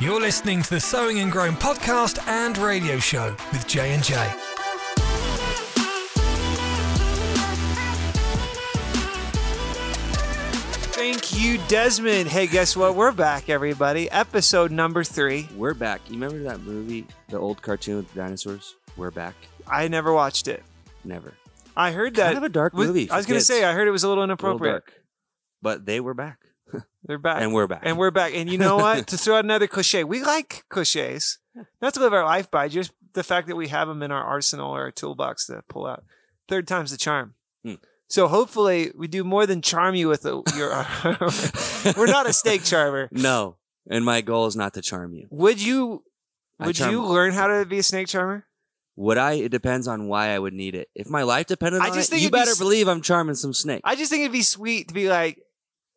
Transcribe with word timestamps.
You're 0.00 0.20
listening 0.20 0.62
to 0.62 0.70
the 0.70 0.80
Sowing 0.80 1.20
and 1.20 1.30
Growing 1.30 1.52
podcast 1.54 2.26
and 2.26 2.56
radio 2.58 2.98
show 2.98 3.36
with 3.52 3.66
J 3.66 3.92
and 3.92 4.02
J. 4.02 4.16
Thank 10.92 11.34
you, 11.40 11.58
Desmond. 11.68 12.28
Hey, 12.28 12.46
guess 12.46 12.76
what? 12.76 12.94
We're 12.94 13.12
back, 13.12 13.48
everybody. 13.48 14.10
Episode 14.10 14.70
number 14.70 15.02
three. 15.04 15.48
We're 15.56 15.74
back. 15.74 16.00
You 16.08 16.14
remember 16.14 16.42
that 16.44 16.60
movie, 16.60 17.06
the 17.28 17.38
old 17.38 17.62
cartoon 17.62 17.96
with 17.96 18.12
the 18.12 18.20
dinosaurs? 18.20 18.76
We're 18.96 19.10
back. 19.10 19.34
I 19.66 19.88
never 19.88 20.12
watched 20.12 20.46
it. 20.48 20.62
Never. 21.04 21.34
I 21.76 21.92
heard 21.92 22.16
that 22.16 22.26
Kind 22.26 22.38
of 22.38 22.42
a 22.44 22.48
dark 22.48 22.74
was- 22.74 22.88
movie. 22.88 23.10
I 23.10 23.16
was 23.16 23.26
going 23.26 23.38
to 23.40 23.44
say, 23.44 23.64
I 23.64 23.72
heard 23.72 23.88
it 23.88 23.92
was 23.92 24.02
a 24.04 24.08
little 24.08 24.22
a 24.22 24.24
little 24.24 24.32
inappropriate. 24.34 24.72
dark. 24.72 24.92
But 25.62 25.86
they 25.86 26.00
were 26.00 26.14
back. 26.14 26.38
They're 27.04 27.18
back. 27.18 27.42
And 27.42 27.54
we're 27.54 27.66
back. 27.66 27.80
And 27.84 27.98
we're 27.98 28.10
back. 28.10 28.34
And 28.34 28.50
you 28.50 28.58
know 28.58 28.76
what? 28.76 29.06
to 29.08 29.18
throw 29.18 29.36
out 29.36 29.44
another 29.44 29.66
cliche, 29.66 30.04
we 30.04 30.22
like 30.22 30.64
cliches. 30.68 31.38
Not 31.80 31.94
to 31.94 32.00
live 32.00 32.12
our 32.12 32.24
life 32.24 32.50
by, 32.50 32.68
just 32.68 32.92
the 33.14 33.24
fact 33.24 33.48
that 33.48 33.56
we 33.56 33.68
have 33.68 33.88
them 33.88 34.02
in 34.02 34.12
our 34.12 34.22
arsenal 34.22 34.70
or 34.70 34.82
our 34.82 34.90
toolbox 34.90 35.46
to 35.46 35.62
pull 35.68 35.86
out. 35.86 36.04
Third 36.48 36.68
time's 36.68 36.90
the 36.90 36.96
charm. 36.96 37.34
Hmm. 37.64 37.74
So 38.08 38.28
hopefully 38.28 38.92
we 38.96 39.08
do 39.08 39.24
more 39.24 39.46
than 39.46 39.62
charm 39.62 39.94
you 39.94 40.08
with 40.08 40.24
a, 40.26 40.42
your. 40.56 40.70
we're 41.96 42.06
not 42.06 42.28
a 42.28 42.32
snake 42.32 42.64
charmer. 42.64 43.08
No. 43.12 43.56
And 43.88 44.04
my 44.04 44.20
goal 44.20 44.46
is 44.46 44.56
not 44.56 44.74
to 44.74 44.82
charm 44.82 45.14
you. 45.14 45.26
Would 45.30 45.60
you? 45.62 46.04
Would 46.58 46.78
you 46.78 47.02
learn 47.02 47.32
how 47.32 47.46
to 47.46 47.64
be 47.64 47.78
a 47.78 47.82
snake 47.82 48.08
charmer? 48.08 48.46
Would 48.96 49.16
I? 49.16 49.32
It 49.32 49.48
depends 49.50 49.88
on 49.88 50.08
why 50.08 50.28
I 50.28 50.38
would 50.38 50.52
need 50.52 50.74
it. 50.74 50.88
If 50.94 51.08
my 51.08 51.22
life 51.22 51.46
depended 51.46 51.80
on 51.80 51.86
I 51.86 51.94
just 51.94 52.10
it, 52.10 52.12
think 52.12 52.22
you 52.22 52.28
be 52.28 52.36
better 52.36 52.50
s- 52.50 52.58
believe 52.58 52.86
I'm 52.86 53.00
charming 53.00 53.34
some 53.34 53.54
snake. 53.54 53.80
I 53.82 53.96
just 53.96 54.10
think 54.10 54.20
it'd 54.20 54.32
be 54.32 54.42
sweet 54.42 54.88
to 54.88 54.94
be 54.94 55.08
like 55.08 55.40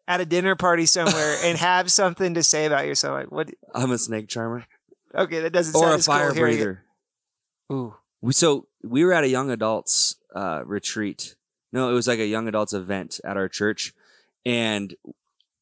at 0.07 0.21
a 0.21 0.25
dinner 0.25 0.55
party 0.55 0.85
somewhere 0.85 1.37
and 1.43 1.57
have 1.59 1.91
something 1.91 2.33
to 2.33 2.43
say 2.43 2.65
about 2.65 2.85
yourself. 2.85 3.15
Like, 3.15 3.31
what? 3.31 3.49
I'm 3.73 3.91
a 3.91 3.97
snake 3.97 4.27
charmer. 4.27 4.65
Okay, 5.15 5.41
that 5.41 5.53
doesn't 5.53 5.75
Or 5.75 5.79
sound 5.83 5.93
a 5.93 5.95
as 5.97 6.05
cool 6.05 6.15
fire 6.15 6.33
breather. 6.33 6.83
Ooh, 7.71 7.95
We 8.21 8.33
so 8.33 8.67
we 8.83 9.05
were 9.05 9.13
at 9.13 9.23
a 9.23 9.29
young 9.29 9.49
adults 9.51 10.15
uh, 10.35 10.63
retreat. 10.65 11.35
No, 11.71 11.89
it 11.89 11.93
was 11.93 12.07
like 12.07 12.19
a 12.19 12.25
young 12.25 12.47
adults 12.47 12.73
event 12.73 13.19
at 13.23 13.37
our 13.37 13.47
church, 13.47 13.93
and 14.45 14.95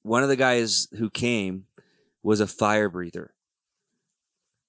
one 0.03 0.23
of 0.23 0.29
the 0.29 0.35
guys 0.35 0.87
who 0.97 1.09
came 1.09 1.65
was 2.23 2.39
a 2.39 2.47
fire 2.47 2.89
breather. 2.89 3.33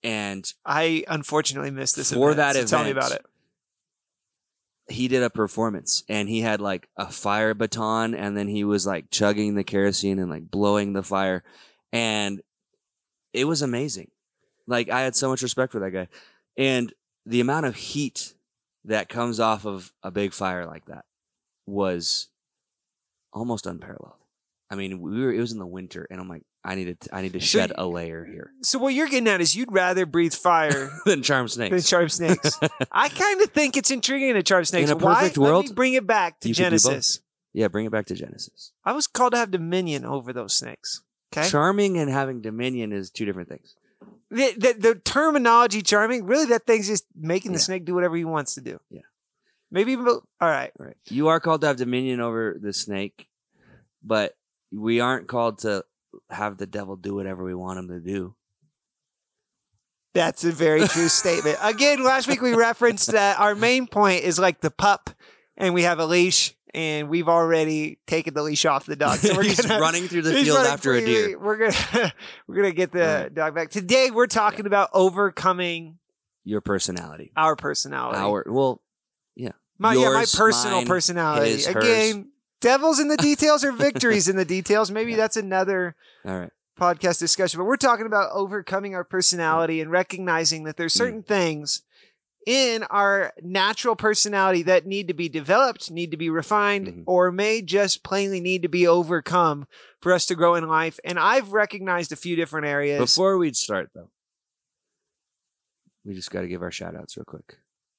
And 0.05 0.53
I 0.67 1.05
unfortunately 1.09 1.71
missed 1.71 1.97
this. 1.97 2.13
For 2.13 2.33
event, 2.33 2.55
that 2.55 2.69
so 2.69 2.77
tell 2.77 2.85
me 2.85 2.91
about 2.91 3.13
it. 3.13 3.25
He 4.89 5.09
did 5.09 5.23
a 5.23 5.31
performance 5.31 6.03
and 6.09 6.29
he 6.29 6.41
had 6.41 6.61
like 6.61 6.89
a 6.97 7.11
fire 7.11 7.55
baton 7.55 8.15
and 8.15 8.37
then 8.37 8.49
he 8.49 8.65
was 8.65 8.87
like 8.87 9.11
chugging 9.11 9.55
the 9.55 9.65
kerosene 9.65 10.19
and 10.19 10.31
like 10.31 10.51
blowing 10.51 10.93
the 10.93 11.03
fire. 11.03 11.43
And 11.93 12.43
it 13.33 13.45
was 13.45 13.63
amazing. 13.63 14.11
Like 14.67 14.91
i 14.91 15.03
had 15.03 15.17
so 15.17 15.29
much 15.29 15.43
respect 15.43 15.73
for 15.73 15.81
that 15.81 15.91
guy. 15.91 16.09
And 16.57 16.93
the 17.25 17.41
amount 17.41 17.67
of 17.67 17.77
heat 17.77 18.35
that 18.85 19.09
comes 19.09 19.39
off 19.39 19.65
of 19.65 19.93
a 20.03 20.11
big 20.11 20.33
fire 20.33 20.67
like 20.67 20.87
that 20.87 21.05
was 21.67 22.29
almost 23.33 23.67
unparalleled. 23.67 24.17
I 24.71 24.75
mean 24.75 25.01
we 25.01 25.21
were 25.21 25.33
it 25.33 25.41
was 25.41 25.53
in 25.53 25.59
the 25.59 25.67
winter 25.67 26.07
and 26.11 26.21
i'm 26.21 26.29
like 26.29 26.45
i 26.65 26.75
needed 26.75 27.01
to, 27.01 27.15
i 27.15 27.23
need 27.23 27.33
to 27.33 27.41
So 27.41 27.47
shed 27.59 27.73
a 27.77 27.87
layer 27.87 28.25
here 28.25 28.53
So 28.63 28.79
what 28.79 28.95
you're 28.95 29.09
getting 29.09 29.29
at 29.29 29.41
is 29.41 29.55
you'd 29.57 29.73
rather 29.73 30.07
breathe 30.07 30.35
fire 30.35 30.91
than 31.07 31.23
charm 31.23 31.45
than 31.47 31.49
snakes 31.71 31.89
charm 31.89 32.09
snakes. 32.09 32.59
I 32.93 33.09
kind 33.09 33.41
of 33.43 33.51
think 33.51 33.77
it's 33.77 33.91
intriguing 33.91 34.35
to 34.35 34.43
charm 34.43 34.65
snakes. 34.65 34.91
In 34.91 34.97
a 34.97 34.99
Why? 35.05 35.15
perfect 35.15 35.37
Let 35.39 35.45
me 35.45 35.51
world, 35.51 35.75
bring 35.75 35.95
it 35.95 36.07
back 36.07 36.41
to 36.41 36.49
you 36.49 36.55
could 36.55 36.65
do 36.65 36.71
both. 36.71 36.83
Genesis. 36.83 37.21
yeah 37.53 37.69
bring 37.69 37.87
it 37.87 37.93
back 37.93 38.07
to 38.07 38.15
genesis 38.15 38.73
I 38.85 38.93
was 38.93 39.07
called 39.07 39.33
to 39.33 39.39
have 39.39 39.51
dominion 39.51 40.05
over 40.05 40.33
those 40.33 40.53
snakes. 40.55 41.03
Okay. 41.35 41.49
charming 41.49 41.97
and 41.99 42.11
having 42.11 42.41
dominion 42.43 42.93
is 42.93 43.11
two 43.11 43.25
different 43.25 43.49
things 43.49 43.75
the, 44.31 44.55
the, 44.57 44.73
the 44.79 44.95
terminology 44.95 45.83
charming, 45.83 46.25
really, 46.25 46.47
that 46.47 46.67
thing's 46.67 46.87
just 46.89 47.05
making 47.15 47.53
the 47.53 47.59
Yeah. 47.59 47.65
snake 47.65 47.85
do 47.85 47.95
whatever 47.95 48.17
he 48.17 48.25
wants 48.25 48.55
to 48.55 48.63
do. 48.63 48.81
Yeah. 48.89 49.03
Maybe 49.71 49.93
even. 49.93 50.07
All 50.09 50.23
right. 50.41 50.73
Right. 50.79 50.97
You 51.11 51.29
are 51.29 51.39
called 51.39 51.61
to 51.61 51.67
have 51.67 51.77
dominion 51.77 52.21
over 52.21 52.57
the 52.59 52.73
snake, 52.73 53.29
but 54.03 54.35
we 54.73 55.01
aren't 55.01 55.29
called 55.29 55.59
to 55.61 55.85
have 56.31 56.59
the 56.59 56.67
devil 56.67 56.97
do 56.97 57.15
whatever 57.15 57.45
we 57.45 57.55
want 57.55 57.79
him 57.79 57.89
to 57.89 58.01
do. 58.01 58.35
That's 60.15 60.45
a 60.45 60.53
very 60.53 60.87
true 60.87 61.09
statement. 61.09 61.59
Again, 61.63 62.05
last 62.05 62.29
week 62.29 62.43
we 62.43 62.55
referenced 62.55 63.13
that 63.13 63.41
our 63.41 63.55
main 63.55 63.87
point 63.87 64.25
is 64.25 64.39
like 64.39 64.61
the 64.61 64.71
pup, 64.71 65.11
and 65.57 65.73
we 65.75 65.83
have 65.85 65.99
a 65.99 66.05
leash, 66.07 66.55
and 66.75 67.09
we've 67.09 67.29
already 67.29 67.99
taken 68.07 68.35
the 68.35 68.43
leash 68.43 68.67
off 68.67 68.85
the 68.85 68.97
dog. 68.97 69.19
So 69.21 69.35
we're 69.35 69.43
He's 69.45 69.61
gonna, 69.65 69.81
running 69.81 70.09
through 70.09 70.23
the 70.23 70.35
field 70.35 70.67
after 70.67 70.93
a 70.93 71.01
deer. 71.01 71.39
We're 71.39 71.57
gonna 71.71 72.13
we're 72.47 72.57
gonna 72.57 72.73
get 72.73 72.93
the 72.93 72.99
Right. 73.23 73.35
dog 73.35 73.55
back. 73.55 73.71
Today 73.71 74.11
we're 74.11 74.27
talking 74.27 74.67
about 74.67 74.91
overcoming 74.93 75.99
Your 76.45 76.61
personality. 76.61 77.33
our 77.37 77.57
personality. 77.57 78.19
Our 78.19 78.45
well, 78.49 78.83
my 79.79 79.95
yeah, 79.95 80.11
my 80.11 80.27
personal 80.33 80.79
mine, 80.79 80.87
personality. 80.87 81.51
his, 81.53 81.67
hers. 81.67 82.15
Devils 82.63 82.99
in 82.99 83.09
the 83.09 83.17
details 83.31 83.63
or 83.65 83.73
victories 83.73 84.29
in 84.29 84.37
the 84.37 84.45
details. 84.47 84.91
Maybe 84.91 85.15
that's 85.15 85.37
another 85.37 85.95
all 86.25 86.39
right. 86.39 86.51
podcast 86.81 87.19
discussion, 87.19 87.59
but 87.59 87.65
we're 87.67 87.77
talking 87.77 88.07
about 88.07 88.31
overcoming 88.33 88.95
our 88.95 89.05
personality 89.05 89.81
and 89.83 89.91
recognizing 89.91 90.65
that 90.65 90.75
Mm. 90.77 90.79
there's 90.79 90.95
certain 90.95 91.23
things 91.23 91.83
in 92.47 92.83
our 92.85 93.33
natural 93.41 93.95
personality 93.95 94.63
that 94.65 94.85
need 94.85 95.07
to 95.07 95.15
be 95.15 95.29
developed, 95.29 95.93
need 95.93 96.11
to 96.11 96.17
be 96.17 96.29
refined, 96.29 96.89
Mhm. 96.89 97.03
or 97.07 97.31
may 97.31 97.63
just 97.63 98.03
plainly 98.03 98.41
need 98.41 98.63
to 98.63 98.69
be 98.69 98.85
overcome 98.85 99.67
for 100.01 100.13
us 100.13 100.27
to 100.27 100.35
grow 100.35 100.57
in 100.57 100.67
life. 100.67 100.99
And 101.05 101.21
I've 101.21 101.53
recognized 101.53 102.11
a 102.11 102.17
few 102.17 102.35
different 102.35 102.67
areas. 102.67 102.99
Before 102.99 103.39
we 103.39 103.53
start 103.53 103.91
though, 103.95 104.11
we 106.05 106.15
just 106.15 106.33
got 106.33 106.41
to 106.41 106.49
give 106.49 106.63
our 106.63 106.73
shout 106.73 106.97
outs 106.97 107.17
real 107.17 107.25
quick. 107.25 107.59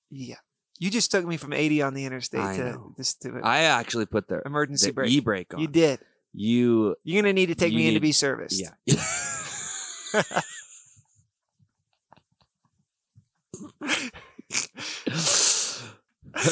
yeah. 0.09 0.35
You 0.79 0.89
just 0.89 1.11
took 1.11 1.25
me 1.25 1.37
from 1.37 1.53
80 1.53 1.81
on 1.81 1.93
the 1.93 2.05
interstate 2.05 2.41
I 2.41 2.57
to 2.57 2.63
know. 2.71 2.93
this 2.97 3.13
to 3.15 3.39
I 3.43 3.59
actually 3.63 4.05
put 4.05 4.27
the, 4.27 4.41
emergency 4.45 4.87
the 4.87 4.93
brake. 4.93 5.11
e 5.11 5.19
brake 5.19 5.53
on. 5.53 5.59
you 5.61 5.67
did. 5.67 5.99
You 6.33 6.95
You're 7.03 7.21
going 7.21 7.33
to 7.35 7.39
need 7.39 7.47
to 7.47 7.55
take 7.55 7.71
You 7.71 7.79
me 7.79 7.87
in 7.89 7.93
to 7.93 7.99
be 7.99 8.11
serviced. 8.11 8.61
yeah. 8.61 10.21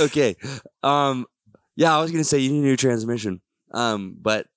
okay. 0.02 0.36
Um 0.84 1.26
yeah, 1.76 1.98
I 1.98 2.02
was 2.02 2.12
gonna 2.12 2.24
say 2.24 2.40
you 2.40 2.52
need 2.52 2.60
a 2.60 2.64
new 2.64 2.78
transmission. 2.78 3.42
Um, 3.74 4.18
but 4.22 4.48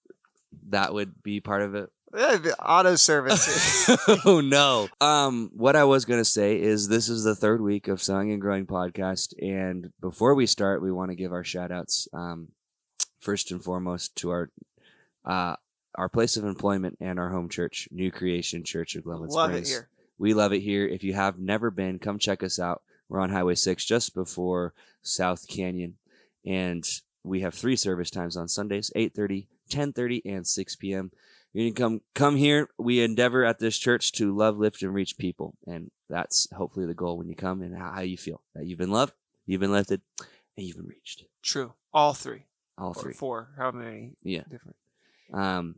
that 0.70 0.92
would 0.92 1.22
be 1.22 1.40
part 1.40 1.62
of 1.62 1.74
it. 1.76 1.88
Auto 2.14 2.96
service. 2.96 3.88
oh 4.24 4.40
no. 4.40 4.88
Um, 5.00 5.50
what 5.54 5.76
I 5.76 5.84
was 5.84 6.04
gonna 6.04 6.24
say 6.24 6.60
is 6.60 6.88
this 6.88 7.08
is 7.08 7.24
the 7.24 7.34
third 7.34 7.60
week 7.60 7.88
of 7.88 8.02
Sowing 8.02 8.30
and 8.30 8.40
Growing 8.40 8.66
podcast, 8.66 9.34
and 9.42 9.92
before 10.00 10.34
we 10.34 10.46
start, 10.46 10.82
we 10.82 10.92
want 10.92 11.10
to 11.10 11.16
give 11.16 11.32
our 11.32 11.44
shout 11.44 11.70
outs. 11.70 12.08
Um, 12.12 12.48
first 13.20 13.50
and 13.50 13.64
foremost 13.64 14.14
to 14.16 14.30
our 14.30 14.50
uh 15.24 15.56
our 15.94 16.08
place 16.08 16.36
of 16.36 16.44
employment 16.44 16.98
and 17.00 17.18
our 17.18 17.30
home 17.30 17.48
church, 17.48 17.88
New 17.90 18.10
Creation 18.10 18.64
Church 18.64 18.96
of 18.96 19.04
Glenwood 19.04 19.30
Love 19.30 19.50
it 19.50 19.66
Springs. 19.66 19.68
here. 19.70 19.88
We 20.18 20.34
love 20.34 20.52
it 20.52 20.60
here. 20.60 20.86
If 20.86 21.04
you 21.04 21.14
have 21.14 21.38
never 21.38 21.70
been, 21.70 21.98
come 21.98 22.18
check 22.18 22.42
us 22.42 22.58
out. 22.58 22.82
We're 23.08 23.20
on 23.20 23.30
Highway 23.30 23.54
6 23.54 23.84
just 23.84 24.14
before 24.14 24.74
South 25.02 25.46
Canyon. 25.46 25.96
And 26.44 26.84
we 27.22 27.40
have 27.40 27.54
three 27.54 27.76
service 27.76 28.10
times 28.10 28.36
on 28.36 28.48
Sundays, 28.48 28.90
8.30, 28.96 29.46
10.30, 29.70 30.22
and 30.24 30.46
6 30.46 30.76
p.m. 30.76 31.10
You 31.54 31.72
can 31.72 31.74
come 31.82 32.00
come 32.14 32.36
here. 32.36 32.68
We 32.78 33.00
endeavor 33.00 33.44
at 33.44 33.58
this 33.60 33.78
church 33.78 34.12
to 34.12 34.36
love, 34.36 34.58
lift, 34.58 34.82
and 34.82 34.92
reach 34.92 35.16
people. 35.16 35.54
And 35.66 35.90
that's 36.10 36.48
hopefully 36.52 36.84
the 36.86 36.94
goal 36.94 37.16
when 37.16 37.28
you 37.28 37.36
come 37.36 37.62
and 37.62 37.76
how, 37.76 38.00
you 38.00 38.16
feel. 38.18 38.42
That 38.54 38.66
you've 38.66 38.78
been 38.78 38.90
loved, 38.90 39.12
you've 39.46 39.60
been 39.60 39.72
lifted, 39.72 40.00
and 40.56 40.66
you've 40.66 40.76
been 40.76 40.88
reached. 40.88 41.24
True. 41.42 41.72
All 41.92 42.12
three. 42.12 42.44
All 42.76 42.88
Or 42.88 42.94
three. 43.02 43.12
four. 43.14 43.50
How 43.56 43.70
many 43.70 44.16
Yeah. 44.22 44.42
different? 44.50 44.76
Um, 45.32 45.76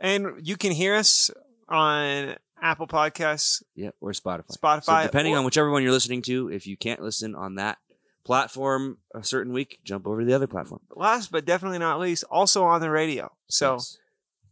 And 0.00 0.46
you 0.46 0.56
can 0.56 0.72
hear 0.72 0.94
us 0.94 1.30
on 1.68 2.36
Apple 2.60 2.86
Podcasts, 2.88 3.62
yeah, 3.74 3.90
or 4.00 4.10
Spotify. 4.12 4.56
Spotify. 4.58 5.02
So 5.02 5.06
depending 5.06 5.34
or- 5.34 5.38
on 5.38 5.44
whichever 5.44 5.70
one 5.70 5.82
you're 5.82 5.92
listening 5.92 6.22
to, 6.22 6.50
if 6.50 6.66
you 6.66 6.76
can't 6.76 7.00
listen 7.02 7.34
on 7.36 7.54
that 7.56 7.78
platform 8.24 8.98
a 9.14 9.22
certain 9.24 9.52
week, 9.52 9.80
jump 9.84 10.06
over 10.06 10.20
to 10.20 10.26
the 10.26 10.34
other 10.34 10.46
platform. 10.46 10.80
last 10.94 11.30
but 11.32 11.44
definitely 11.44 11.78
not 11.78 11.98
least, 12.00 12.24
also 12.24 12.64
on 12.64 12.80
the 12.80 12.90
radio. 12.90 13.32
So 13.48 13.74
Yes. 13.74 13.98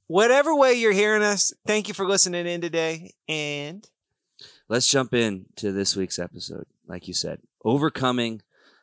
Whatever 0.06 0.54
way 0.54 0.74
you're 0.74 0.92
hearing 0.92 1.22
us, 1.22 1.52
thank 1.66 1.88
you 1.88 1.94
for 1.94 2.06
listening 2.06 2.46
in 2.46 2.60
today. 2.60 3.14
And 3.28 3.88
let's 4.68 4.86
jump 4.86 5.14
in 5.14 5.46
to 5.56 5.72
this 5.72 5.96
week's 5.96 6.18
episode. 6.18 6.66
Like 6.86 7.08
you 7.08 7.14
said, 7.14 7.40
overcoming 7.64 8.42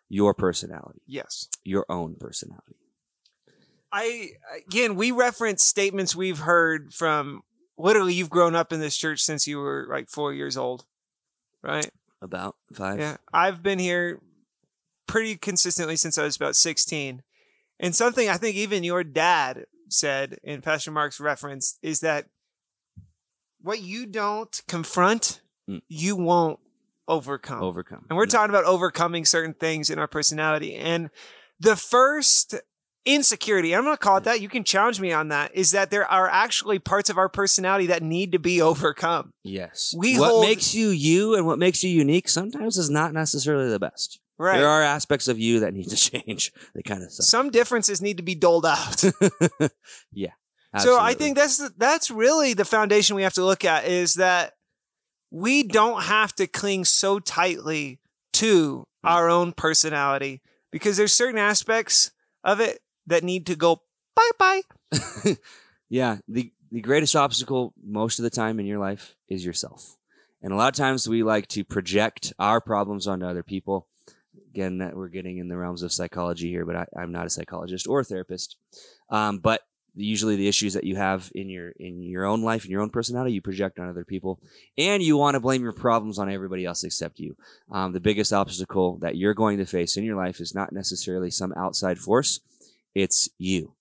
your 0.10 0.34
personality, 0.34 1.02
yes, 1.08 1.48
your 1.64 1.86
own 1.90 2.16
personality. 2.20 2.76
I 3.92 4.32
again 4.68 4.96
we 4.96 5.12
reference 5.12 5.64
statements 5.64 6.16
we've 6.16 6.40
heard 6.40 6.94
from 6.94 7.44
literally 7.78 8.14
you've 8.14 8.30
grown 8.30 8.56
up 8.56 8.74
in 8.74 8.80
this 8.80 8.98
church 8.98 9.22
since 9.22 9.48
you 9.48 9.60
were 9.60 9.88
like 9.90 10.10
four 10.10 10.34
years 10.34 10.58
old, 10.58 10.86
right? 11.62 11.90
About 12.22 12.56
five. 12.74 13.00
Yeah, 13.00 13.18
I've 13.32 13.62
been 13.62 13.80
here 13.80 14.20
pretty 15.08 15.36
consistently 15.36 15.96
since 15.96 16.18
I 16.18 16.24
was 16.24 16.36
about 16.36 16.56
16. 16.56 17.22
And 17.80 17.96
something 17.96 18.30
I 18.30 18.38
think 18.38 18.56
even 18.56 18.84
your 18.84 19.04
dad 19.04 19.66
said, 19.94 20.38
and 20.44 20.62
Pastor 20.64 20.92
Mark's 20.92 21.20
reference 21.20 21.78
is 21.82 22.02
that 22.02 22.26
what 23.62 23.82
you 23.82 24.06
don't 24.06 24.62
confront, 24.68 25.42
Mm. 25.70 25.82
you 25.88 26.16
won't 26.18 26.60
overcome. 27.08 27.64
Overcome. 27.64 28.06
And 28.10 28.18
we're 28.18 28.26
No. 28.26 28.32
talking 28.32 28.50
about 28.50 28.66
overcoming 28.66 29.24
certain 29.26 29.54
things 29.54 29.90
in 29.90 29.98
our 30.00 30.08
personality. 30.08 30.76
And 30.76 31.10
the 31.60 31.76
first 31.78 32.56
insecurity, 33.06 33.74
I'm 33.76 33.84
going 33.84 33.94
to 33.94 33.98
call 33.98 34.18
it 34.18 34.24
that, 34.26 34.40
you 34.42 34.48
can 34.50 34.64
challenge 34.64 35.00
me 35.00 35.12
on 35.14 35.28
that, 35.30 35.54
is 35.56 35.72
that 35.72 35.92
there 35.92 36.06
are 36.10 36.30
actually 36.30 36.80
parts 36.80 37.10
of 37.10 37.18
our 37.18 37.28
personality 37.30 37.86
that 37.88 38.02
need 38.04 38.32
to 38.34 38.40
be 38.40 38.62
overcome. 38.62 39.32
Yes. 39.44 39.94
We 39.98 40.18
what 40.20 40.30
hold- 40.32 40.46
makes 40.46 40.74
you 40.74 40.90
you 40.90 41.36
and 41.36 41.46
what 41.46 41.60
makes 41.60 41.84
you 41.84 41.90
unique 41.90 42.28
sometimes 42.30 42.78
is 42.78 42.90
not 42.90 43.14
necessarily 43.14 43.70
the 43.70 43.80
best. 43.80 44.20
Right. 44.40 44.58
There 44.58 44.68
are 44.68 44.82
aspects 44.82 45.28
of 45.28 45.40
you 45.40 45.60
that 45.62 45.74
need 45.74 45.90
to 45.90 45.96
change. 46.12 46.52
They 46.74 46.82
kind 46.82 47.04
of 47.04 47.12
suck. 47.12 47.26
Some 47.26 47.50
differences 47.50 48.02
need 48.02 48.18
to 48.18 48.24
be 48.24 48.36
doled 48.36 48.66
out. 48.66 49.04
yeah. 50.12 50.32
So 50.80 51.00
I 51.00 51.14
think 51.14 51.38
that's 51.38 51.70
that's 51.78 52.10
really 52.10 52.54
the 52.56 52.66
foundation 52.66 53.16
we 53.16 53.22
have 53.24 53.34
to 53.34 53.46
look 53.46 53.64
at 53.64 53.86
is 53.86 54.16
that 54.16 54.54
we 55.30 55.62
don't 55.62 56.02
have 56.04 56.34
to 56.36 56.48
cling 56.48 56.86
so 56.86 57.20
tightly 57.20 58.00
to 58.34 58.86
Hmm. 59.04 59.10
our 59.10 59.30
own 59.30 59.52
personality 59.52 60.42
because 60.72 60.96
there's 60.98 61.12
certain 61.14 61.38
aspects 61.38 62.12
of 62.44 62.60
it 62.62 62.80
that 63.06 63.24
need 63.24 63.46
to 63.48 63.56
go 63.56 63.82
bye 64.16 64.30
bye. 64.40 64.62
yeah, 65.90 66.18
the 66.28 66.52
the 66.72 66.82
greatest 66.82 67.16
obstacle 67.16 67.74
most 67.84 68.18
of 68.18 68.24
the 68.24 68.30
time 68.30 68.60
in 68.60 68.66
your 68.66 68.80
life 68.80 69.16
is 69.28 69.46
yourself. 69.46 69.98
And 70.42 70.52
a 70.52 70.56
lot 70.56 70.70
of 70.70 70.76
times 70.76 71.08
we 71.08 71.22
like 71.22 71.48
to 71.50 71.64
project 71.64 72.34
our 72.40 72.60
problems 72.60 73.06
onto 73.08 73.26
other 73.26 73.44
people. 73.44 73.88
Again, 74.52 74.80
that 74.80 74.96
we're 74.96 75.08
getting 75.08 75.38
in 75.38 75.48
the 75.48 75.58
realms 75.58 75.84
of 75.84 75.92
psychology 75.92 76.50
here, 76.50 76.66
but 76.66 76.76
I, 76.76 76.86
I'm 76.98 77.12
not 77.12 77.26
a 77.26 77.30
psychologist 77.30 77.88
or 77.88 78.02
a 78.02 78.04
therapist. 78.04 78.58
Um, 79.10 79.40
but 79.40 79.62
usually 79.96 80.36
the 80.36 80.48
issues 80.48 80.74
that 80.74 80.84
you 80.84 80.96
have 80.96 81.32
in 81.36 81.50
your 81.50 81.70
in 81.80 82.02
your 82.02 82.26
own 82.26 82.42
life 82.42 82.64
and 82.64 82.72
your 82.72 82.82
own 82.82 82.90
personality 82.90 83.34
you 83.34 83.42
project 83.42 83.78
on 83.78 83.88
other 83.88 84.04
people 84.04 84.40
and 84.76 85.04
you 85.04 85.16
want 85.16 85.36
to 85.36 85.40
blame 85.40 85.62
your 85.62 85.72
problems 85.72 86.18
on 86.18 86.32
everybody 86.32 86.66
else 86.66 86.84
except 86.84 87.20
you. 87.20 87.36
Um, 87.72 87.94
the 87.94 88.00
biggest 88.00 88.34
obstacle 88.34 88.98
that 89.02 89.18
you're 89.18 89.36
going 89.36 89.60
to 89.60 89.66
face 89.66 89.96
in 89.96 90.04
your 90.04 90.16
life 90.16 90.40
is 90.40 90.56
not 90.56 90.74
necessarily 90.74 91.30
some 91.30 91.54
outside 91.56 92.00
force 92.00 92.40
it's 92.96 93.30
you. 93.38 93.74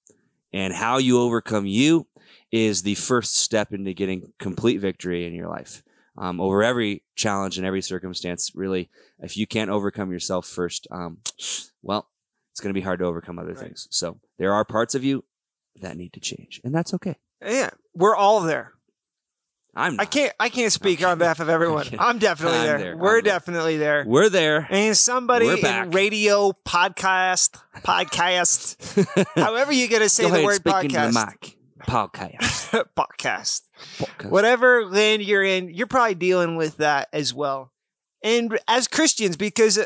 And 0.52 0.72
how 0.72 0.98
you 0.98 1.20
overcome 1.20 1.66
you 1.66 2.06
is 2.50 2.82
the 2.82 2.94
first 2.94 3.36
step 3.36 3.72
into 3.72 3.92
getting 3.94 4.32
complete 4.38 4.78
victory 4.78 5.26
in 5.26 5.34
your 5.34 5.48
life 5.48 5.82
um, 6.16 6.40
over 6.40 6.62
every 6.62 7.02
challenge 7.16 7.56
and 7.58 7.66
every 7.66 7.82
circumstance 7.82 8.50
really 8.54 8.90
if 9.20 9.36
you 9.36 9.46
can't 9.46 9.70
overcome 9.70 10.12
yourself 10.12 10.46
first 10.46 10.86
um, 10.90 11.18
well 11.82 12.08
it's 12.52 12.60
going 12.60 12.72
to 12.74 12.78
be 12.78 12.84
hard 12.84 12.98
to 12.98 13.04
overcome 13.06 13.38
other 13.38 13.50
Right. 13.54 13.58
things 13.58 13.88
so 13.90 14.18
there 14.38 14.52
are 14.52 14.64
parts 14.64 14.94
of 14.94 15.02
you 15.04 15.24
that 15.80 15.96
need 15.96 16.12
to 16.12 16.20
change 16.20 16.60
and 16.64 16.74
that's 16.74 16.92
okay 16.94 17.16
Yeah, 17.44 17.70
we're 17.94 18.14
all 18.14 18.40
there. 18.40 18.72
i'm 19.74 19.98
I 19.98 20.04
can't 20.04 20.34
I 20.38 20.50
can't 20.50 20.70
speak 20.72 20.98
Okay. 21.00 21.10
on 21.10 21.16
behalf 21.18 21.40
of 21.40 21.48
everyone. 21.48 21.86
I'm 21.98 22.18
definitely 22.18 22.58
I'm 22.58 22.66
there. 22.66 22.78
there. 22.78 22.96
We're 22.98 23.18
I'm 23.18 23.24
definitely 23.24 23.78
there. 23.78 24.04
we're 24.06 24.28
there 24.28 24.66
And 24.70 24.94
somebody 24.94 25.48
in 25.48 25.90
radio, 25.92 26.52
podcast, 26.66 27.58
podcast, 27.78 28.76
however 29.34 29.72
you're 29.72 29.88
gonna 29.88 30.10
say 30.10 30.24
Go 30.28 30.36
the 30.36 30.44
word 30.44 30.62
podcast. 30.62 31.14
the 31.14 31.52
podcast. 31.86 32.84
podcast 32.96 33.62
podcast. 33.98 34.30
Whatever 34.30 34.86
land 34.86 35.22
you're 35.22 35.42
in, 35.42 35.72
you're 35.72 35.86
probably 35.86 36.14
dealing 36.14 36.56
with 36.56 36.78
that 36.78 37.08
as 37.12 37.34
well. 37.34 37.72
And 38.22 38.58
as 38.68 38.88
Christians, 38.88 39.36
because 39.36 39.78
uh, 39.78 39.84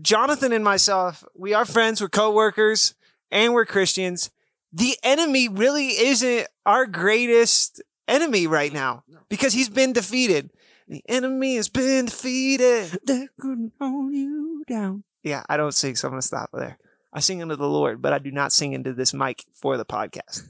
Jonathan 0.00 0.52
and 0.52 0.64
myself, 0.64 1.24
we 1.34 1.54
are 1.54 1.64
friends, 1.64 2.00
we're 2.00 2.08
co-workers, 2.08 2.94
and 3.30 3.52
we're 3.52 3.66
Christians. 3.66 4.30
The 4.72 4.96
enemy 5.02 5.48
really 5.48 5.88
isn't 5.88 6.46
our 6.64 6.86
greatest 6.86 7.82
enemy 8.08 8.46
right 8.46 8.72
now 8.72 9.04
because 9.28 9.52
he's 9.52 9.68
been 9.68 9.92
defeated. 9.92 10.50
The 10.88 11.02
enemy 11.08 11.56
has 11.56 11.68
been 11.68 12.06
defeated. 12.06 12.98
couldn't 13.38 13.72
hold 13.80 14.12
you 14.12 14.64
down 14.68 15.04
Yeah, 15.22 15.42
I 15.48 15.56
don't 15.56 15.74
sing, 15.74 15.96
so 15.96 16.08
I'm 16.08 16.12
gonna 16.12 16.22
stop 16.22 16.50
there. 16.52 16.78
I 17.12 17.20
sing 17.20 17.42
unto 17.42 17.56
the 17.56 17.68
Lord, 17.68 18.00
but 18.00 18.12
I 18.12 18.18
do 18.18 18.30
not 18.30 18.52
sing 18.52 18.72
into 18.72 18.94
this 18.94 19.12
mic 19.12 19.44
for 19.52 19.76
the 19.76 19.84
podcast. 19.84 20.42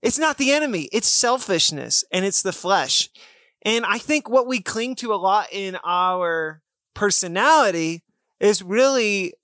It's 0.00 0.18
not 0.18 0.38
the 0.38 0.52
enemy, 0.52 0.88
it's 0.92 1.08
selfishness 1.08 2.04
and 2.10 2.24
it's 2.24 2.42
the 2.42 2.52
flesh. 2.52 3.10
And 3.62 3.84
I 3.84 3.98
think 3.98 4.28
what 4.28 4.46
we 4.46 4.60
cling 4.60 4.96
to 4.96 5.12
a 5.12 5.16
lot 5.16 5.48
in 5.52 5.76
our 5.84 6.62
personality 6.94 8.02
is 8.40 8.62
really 8.62 9.34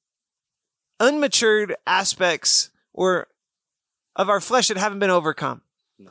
unmatured 1.01 1.75
aspects 1.87 2.71
or 2.93 3.29
of 4.17 4.29
our 4.29 4.41
flesh 4.41 4.69
that 4.69 4.77
haven't 4.77 4.99
been 4.99 5.11
overcome. 5.11 5.63
No. 5.99 6.11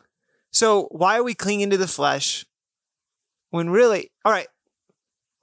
So 0.52 0.88
why 0.92 1.18
are 1.18 1.24
we 1.24 1.34
clinging 1.34 1.70
to 1.72 1.78
the 1.78 1.88
flesh 1.88 2.46
when 3.50 3.70
really 3.70 4.12
all 4.24 4.32
right? 4.32 4.48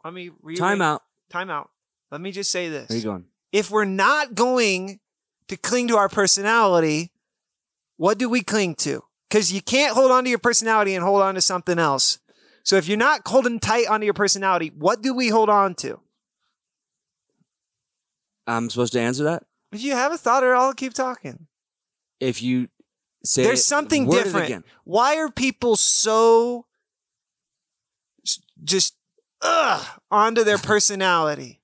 Let 0.05 0.15
me 0.15 0.31
rearrange- 0.41 0.59
time 0.59 0.83
out 0.83 1.03
time 1.31 1.51
out. 1.51 1.71
Let 2.11 2.21
me 2.21 2.31
just 2.31 2.51
say 2.51 2.69
this. 2.69 2.89
where 2.89 2.99
you 2.99 3.05
going 3.05 3.25
If 3.53 3.71
we're 3.71 3.85
not 3.85 4.35
going 4.35 5.01
to 5.49 5.57
cling 5.57 5.89
to 5.89 5.97
our 5.97 6.09
personality, 6.09 7.11
what 7.97 8.19
do 8.19 8.29
we 8.29 8.43
cling 8.43 8.75
to? 8.77 9.03
Because 9.29 9.53
you 9.53 9.61
can't 9.63 9.95
hold 9.95 10.11
on 10.11 10.25
to 10.25 10.31
your 10.31 10.39
personality 10.39 10.95
and 10.95 11.05
hold 11.05 11.23
on 11.23 11.35
to 11.35 11.41
something 11.41 11.79
else. 11.79 12.19
So 12.63 12.77
if 12.77 12.89
you're 12.89 12.97
not 12.99 13.23
holding 13.27 13.61
tight 13.61 13.89
onto 13.89 14.05
your 14.05 14.15
personality, 14.15 14.73
what 14.77 15.03
do 15.03 15.13
we 15.15 15.29
hold 15.29 15.49
on 15.51 15.75
to? 15.77 16.01
i'm 18.47 18.69
supposed 18.69 18.93
to 18.93 19.01
answer 19.01 19.25
that 19.25 19.43
If 19.73 19.83
you 19.83 19.93
have 19.93 20.13
a 20.13 20.19
thought, 20.19 20.45
or 20.45 20.55
I'll 20.55 20.75
keep 20.75 20.93
talking. 20.95 21.47
if 22.21 22.43
you 22.43 22.69
say 23.25 23.43
There's 23.43 23.61
it- 23.61 23.65
something 23.65 24.09
different. 24.09 24.47
again. 24.47 24.65
Why 24.85 25.17
are 25.17 25.31
people 25.31 25.77
so 25.77 26.67
just 28.63 28.95
ugh 29.43 30.01
onto 30.11 30.45
their 30.45 30.59
personality? 30.73 31.61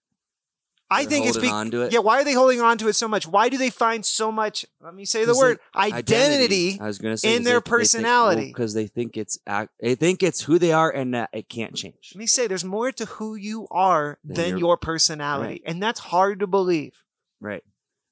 I 0.93 1.03
They're 1.03 1.11
think 1.11 1.27
it's 1.27 1.37
holding 1.37 1.51
be- 1.51 1.55
on 1.55 1.71
to 1.71 1.83
it. 1.83 1.93
yeah. 1.93 2.01
Why 2.01 2.21
are 2.21 2.25
they 2.25 2.33
holding 2.33 2.61
on 2.61 2.77
to 2.79 2.89
it 2.89 2.95
so 2.95 3.07
much? 3.07 3.27
Why 3.27 3.49
do 3.49 3.57
they 3.57 3.71
find 3.71 4.05
so 4.05 4.33
much? 4.33 4.67
Let 4.83 4.95
me 4.95 5.05
say 5.05 5.25
the 5.25 5.33
they- 5.33 5.39
word 5.39 5.59
identity. 5.77 6.79
I 6.81 6.87
was 6.87 6.99
to 6.99 7.17
say 7.17 7.37
in 7.37 7.45
their 7.45 7.61
personality. 7.61 8.47
because 8.49 8.75
they 8.75 8.87
think 8.87 9.17
it's 9.17 9.39
act, 9.47 9.73
they 9.81 9.95
think 9.95 10.23
it's 10.23 10.43
who 10.43 10.59
they 10.59 10.73
are 10.73 10.91
and 10.91 11.15
that 11.15 11.31
it 11.33 11.49
can't 11.49 11.75
change. 11.75 12.13
Let 12.15 12.19
me 12.19 12.27
say, 12.27 12.47
there's 12.47 12.65
more 12.65 12.91
to 12.93 13.05
who 13.05 13.35
you 13.35 13.69
are 13.71 14.19
Than 14.25 14.35
than 14.37 14.49
your- 14.51 14.59
your 14.59 14.77
personality, 14.77 15.63
and 15.65 15.83
that's 15.83 16.01
hard 16.01 16.41
to 16.41 16.47
believe. 16.47 17.05
Right. 17.41 17.63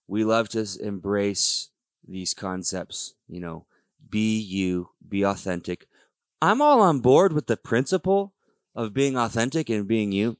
We 0.06 0.24
love 0.24 0.48
to 0.50 0.64
embrace 0.80 1.70
these 2.06 2.32
concepts. 2.34 3.14
You 3.28 3.40
know, 3.40 3.66
be 4.08 4.38
you, 4.38 4.90
be 5.06 5.22
authentic. 5.24 5.86
I'm 6.40 6.62
all 6.62 6.80
on 6.80 7.00
board 7.00 7.32
with 7.32 7.46
the 7.48 7.56
principle 7.56 8.32
of 8.74 8.94
being 8.94 9.16
authentic 9.16 9.68
and 9.68 9.88
being 9.88 10.12
you, 10.12 10.36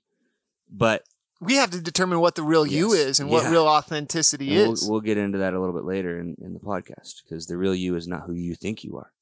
but 0.71 1.03
We 1.41 1.55
have 1.57 1.71
to 1.71 1.81
determine 1.81 2.21
what 2.21 2.35
the 2.35 2.43
real 2.43 2.67
you 2.67 2.93
is 2.93 3.21
and 3.21 3.31
what 3.31 3.49
real 3.51 3.67
authenticity 3.69 4.57
and 4.57 4.73
is. 4.73 4.83
we'll, 4.83 4.93
we'll 4.93 5.01
get 5.01 5.19
into 5.19 5.39
that 5.39 5.55
a 5.55 5.61
little 5.61 5.75
bit 5.75 5.85
later 5.85 6.19
in, 6.19 6.37
in 6.43 6.53
the 6.53 6.59
podcast 6.61 7.23
because 7.23 7.47
the 7.47 7.57
real 7.57 7.75
you 7.75 7.95
is 7.97 8.09
not 8.09 8.23
who 8.27 8.33
you 8.35 8.55
think 8.57 8.83
you 8.83 8.97
are. 8.99 9.13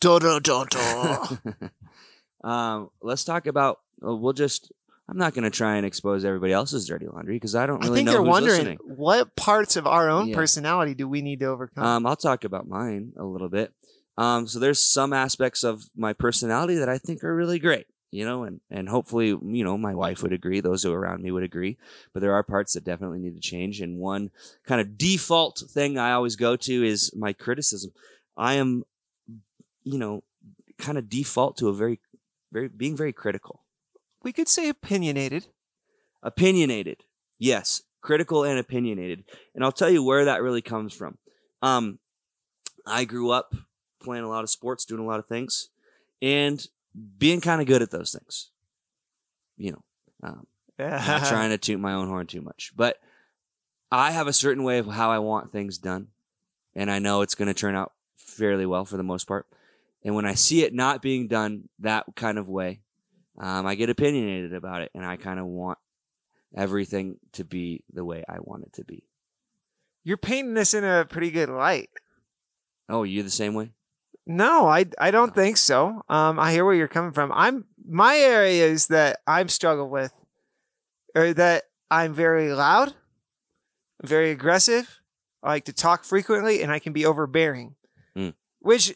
Do, 0.00 0.18
do, 0.18 0.40
do, 0.40 0.64
do. 0.70 2.48
um, 2.48 2.90
let's 3.02 3.24
talk 3.24 3.46
about. 3.46 3.80
uh, 4.06 4.14
We'll 4.14 4.32
just. 4.32 4.72
I'm 5.08 5.18
not 5.18 5.34
going 5.34 5.44
to 5.44 5.50
try 5.50 5.76
and 5.76 5.86
expose 5.86 6.24
everybody 6.24 6.52
else's 6.52 6.86
dirty 6.88 7.06
laundry 7.06 7.36
because 7.36 7.54
I 7.54 7.66
don't 7.66 7.80
I 7.80 7.86
really 7.86 7.98
think 7.98 8.06
know 8.08 8.18
who's 8.18 8.28
wondering 8.28 8.56
listening. 8.58 8.78
what 8.86 9.36
parts 9.36 9.76
of 9.76 9.86
our 9.86 10.08
own 10.10 10.28
Yeah. 10.30 10.34
personality 10.34 10.94
do 10.94 11.06
we 11.08 11.22
need 11.22 11.38
to 11.40 11.46
overcome. 11.46 11.84
Um, 11.84 12.06
I'll 12.06 12.16
talk 12.16 12.42
about 12.42 12.66
mine 12.66 13.12
a 13.16 13.22
little 13.24 13.48
bit. 13.48 13.72
Um, 14.18 14.48
so 14.48 14.58
there's 14.58 14.82
some 14.82 15.12
aspects 15.12 15.62
of 15.62 15.84
my 15.96 16.12
personality 16.12 16.74
that 16.76 16.88
I 16.88 16.98
think 16.98 17.22
are 17.22 17.36
really 17.36 17.60
great, 17.60 17.86
you 18.10 18.24
know, 18.24 18.44
and 18.44 18.60
and 18.70 18.88
hopefully, 18.88 19.28
you 19.28 19.64
know, 19.64 19.76
my 19.78 19.94
wife 19.94 20.22
would 20.22 20.32
agree, 20.32 20.60
those 20.60 20.82
who 20.82 20.92
are 20.92 21.00
around 21.00 21.22
me 21.22 21.30
would 21.30 21.42
agree. 21.42 21.76
But 22.12 22.20
there 22.20 22.32
are 22.34 22.42
parts 22.42 22.72
that 22.74 22.84
definitely 22.84 23.18
need 23.18 23.34
to 23.34 23.40
change. 23.40 23.80
And 23.80 23.98
one 23.98 24.30
kind 24.66 24.80
of 24.80 24.96
default 24.98 25.62
thing 25.68 25.98
I 25.98 26.12
always 26.12 26.36
go 26.36 26.56
to 26.56 26.84
is 26.84 27.14
my 27.16 27.32
criticism. 27.32 27.92
I 28.36 28.54
am, 28.54 28.84
you 29.84 29.98
know, 29.98 30.22
kind 30.78 30.98
of 30.98 31.08
default 31.08 31.56
to 31.58 31.68
a 31.68 31.74
very, 31.74 32.00
very 32.52 32.68
being 32.68 32.96
very 32.96 33.12
critical. 33.12 33.62
we 34.22 34.32
could 34.32 34.48
say 34.48 34.68
opinionated. 34.68 35.46
opinionated 36.22 37.04
yes 37.38 37.82
critical 38.00 38.44
and 38.44 38.58
opinionated 38.58 39.24
and 39.54 39.64
i'll 39.64 39.72
tell 39.72 39.90
you 39.90 40.02
where 40.02 40.24
that 40.24 40.42
really 40.42 40.62
comes 40.62 40.92
from 40.94 41.18
um 41.62 41.98
i 42.86 43.04
grew 43.04 43.30
up 43.30 43.54
playing 44.02 44.24
a 44.24 44.28
lot 44.28 44.42
of 44.44 44.50
sports 44.50 44.84
doing 44.84 45.00
a 45.02 45.06
lot 45.06 45.18
of 45.18 45.26
things 45.26 45.68
and 46.22 46.68
being 47.18 47.40
kind 47.40 47.60
of 47.60 47.66
good 47.66 47.82
at 47.82 47.90
those 47.90 48.12
things. 48.12 48.50
You 49.56 49.72
know 49.72 49.82
um, 50.22 50.46
not 50.78 51.24
trying 51.28 51.50
to 51.50 51.58
toot 51.58 51.80
my 51.80 51.92
own 51.92 52.08
horn 52.08 52.26
too 52.26 52.40
much. 52.40 52.72
But 52.74 52.98
i 53.90 54.10
have 54.10 54.26
a 54.26 54.32
certain 54.32 54.64
way 54.64 54.78
of 54.78 54.86
how 54.86 55.12
i 55.12 55.18
want 55.20 55.52
things 55.52 55.78
done 55.78 56.08
and 56.74 56.90
i 56.90 56.98
know 56.98 57.22
it's 57.22 57.36
going 57.36 57.46
to 57.46 57.54
turn 57.54 57.76
out 57.76 57.92
fairly 58.16 58.66
well 58.66 58.84
for 58.84 58.96
the 58.96 59.04
most 59.04 59.28
part. 59.28 59.46
And 60.04 60.14
when 60.14 60.26
i 60.26 60.34
see 60.34 60.62
it 60.62 60.74
not 60.74 61.02
being 61.02 61.28
done 61.28 61.68
that 61.80 62.04
kind 62.16 62.38
of 62.38 62.48
way 62.48 62.80
um, 63.38 63.66
i 63.66 63.74
get 63.74 63.90
opinionated 63.90 64.54
about 64.54 64.82
it 64.82 64.90
and 64.94 65.04
i 65.04 65.16
kind 65.16 65.38
of 65.38 65.46
want 65.46 65.78
everything 66.54 67.18
to 67.32 67.44
be 67.44 67.84
the 67.92 68.04
way 68.04 68.24
i 68.28 68.38
want 68.40 68.64
it 68.64 68.72
to 68.74 68.84
be. 68.84 69.04
You're 70.02 70.16
painting 70.16 70.54
this 70.54 70.74
in 70.74 70.84
a 70.84 71.04
pretty 71.04 71.30
good 71.30 71.48
light. 71.48 71.90
oh 72.88 73.04
you 73.04 73.22
the 73.22 73.30
same 73.30 73.54
way 73.54 73.70
No, 74.26 74.66
I 74.66 74.86
I 74.98 75.10
don't 75.10 75.34
think 75.34 75.56
so. 75.56 76.02
Um, 76.08 76.38
I 76.38 76.52
hear 76.52 76.64
where 76.64 76.74
you're 76.74 76.88
coming 76.88 77.12
from. 77.12 77.30
I'm 77.32 77.64
my 77.88 78.16
areas 78.16 78.88
that 78.88 79.20
I'm 79.26 79.48
struggle 79.48 79.88
with, 79.88 80.12
are 81.14 81.32
that 81.34 81.64
I'm 81.90 82.12
very 82.12 82.52
loud, 82.52 82.94
very 84.02 84.30
aggressive. 84.32 85.00
I 85.42 85.50
like 85.50 85.64
to 85.66 85.72
talk 85.72 86.04
frequently, 86.04 86.62
and 86.62 86.72
I 86.72 86.80
can 86.80 86.92
be 86.92 87.06
overbearing, 87.06 87.76
Mm. 88.16 88.34
which 88.58 88.94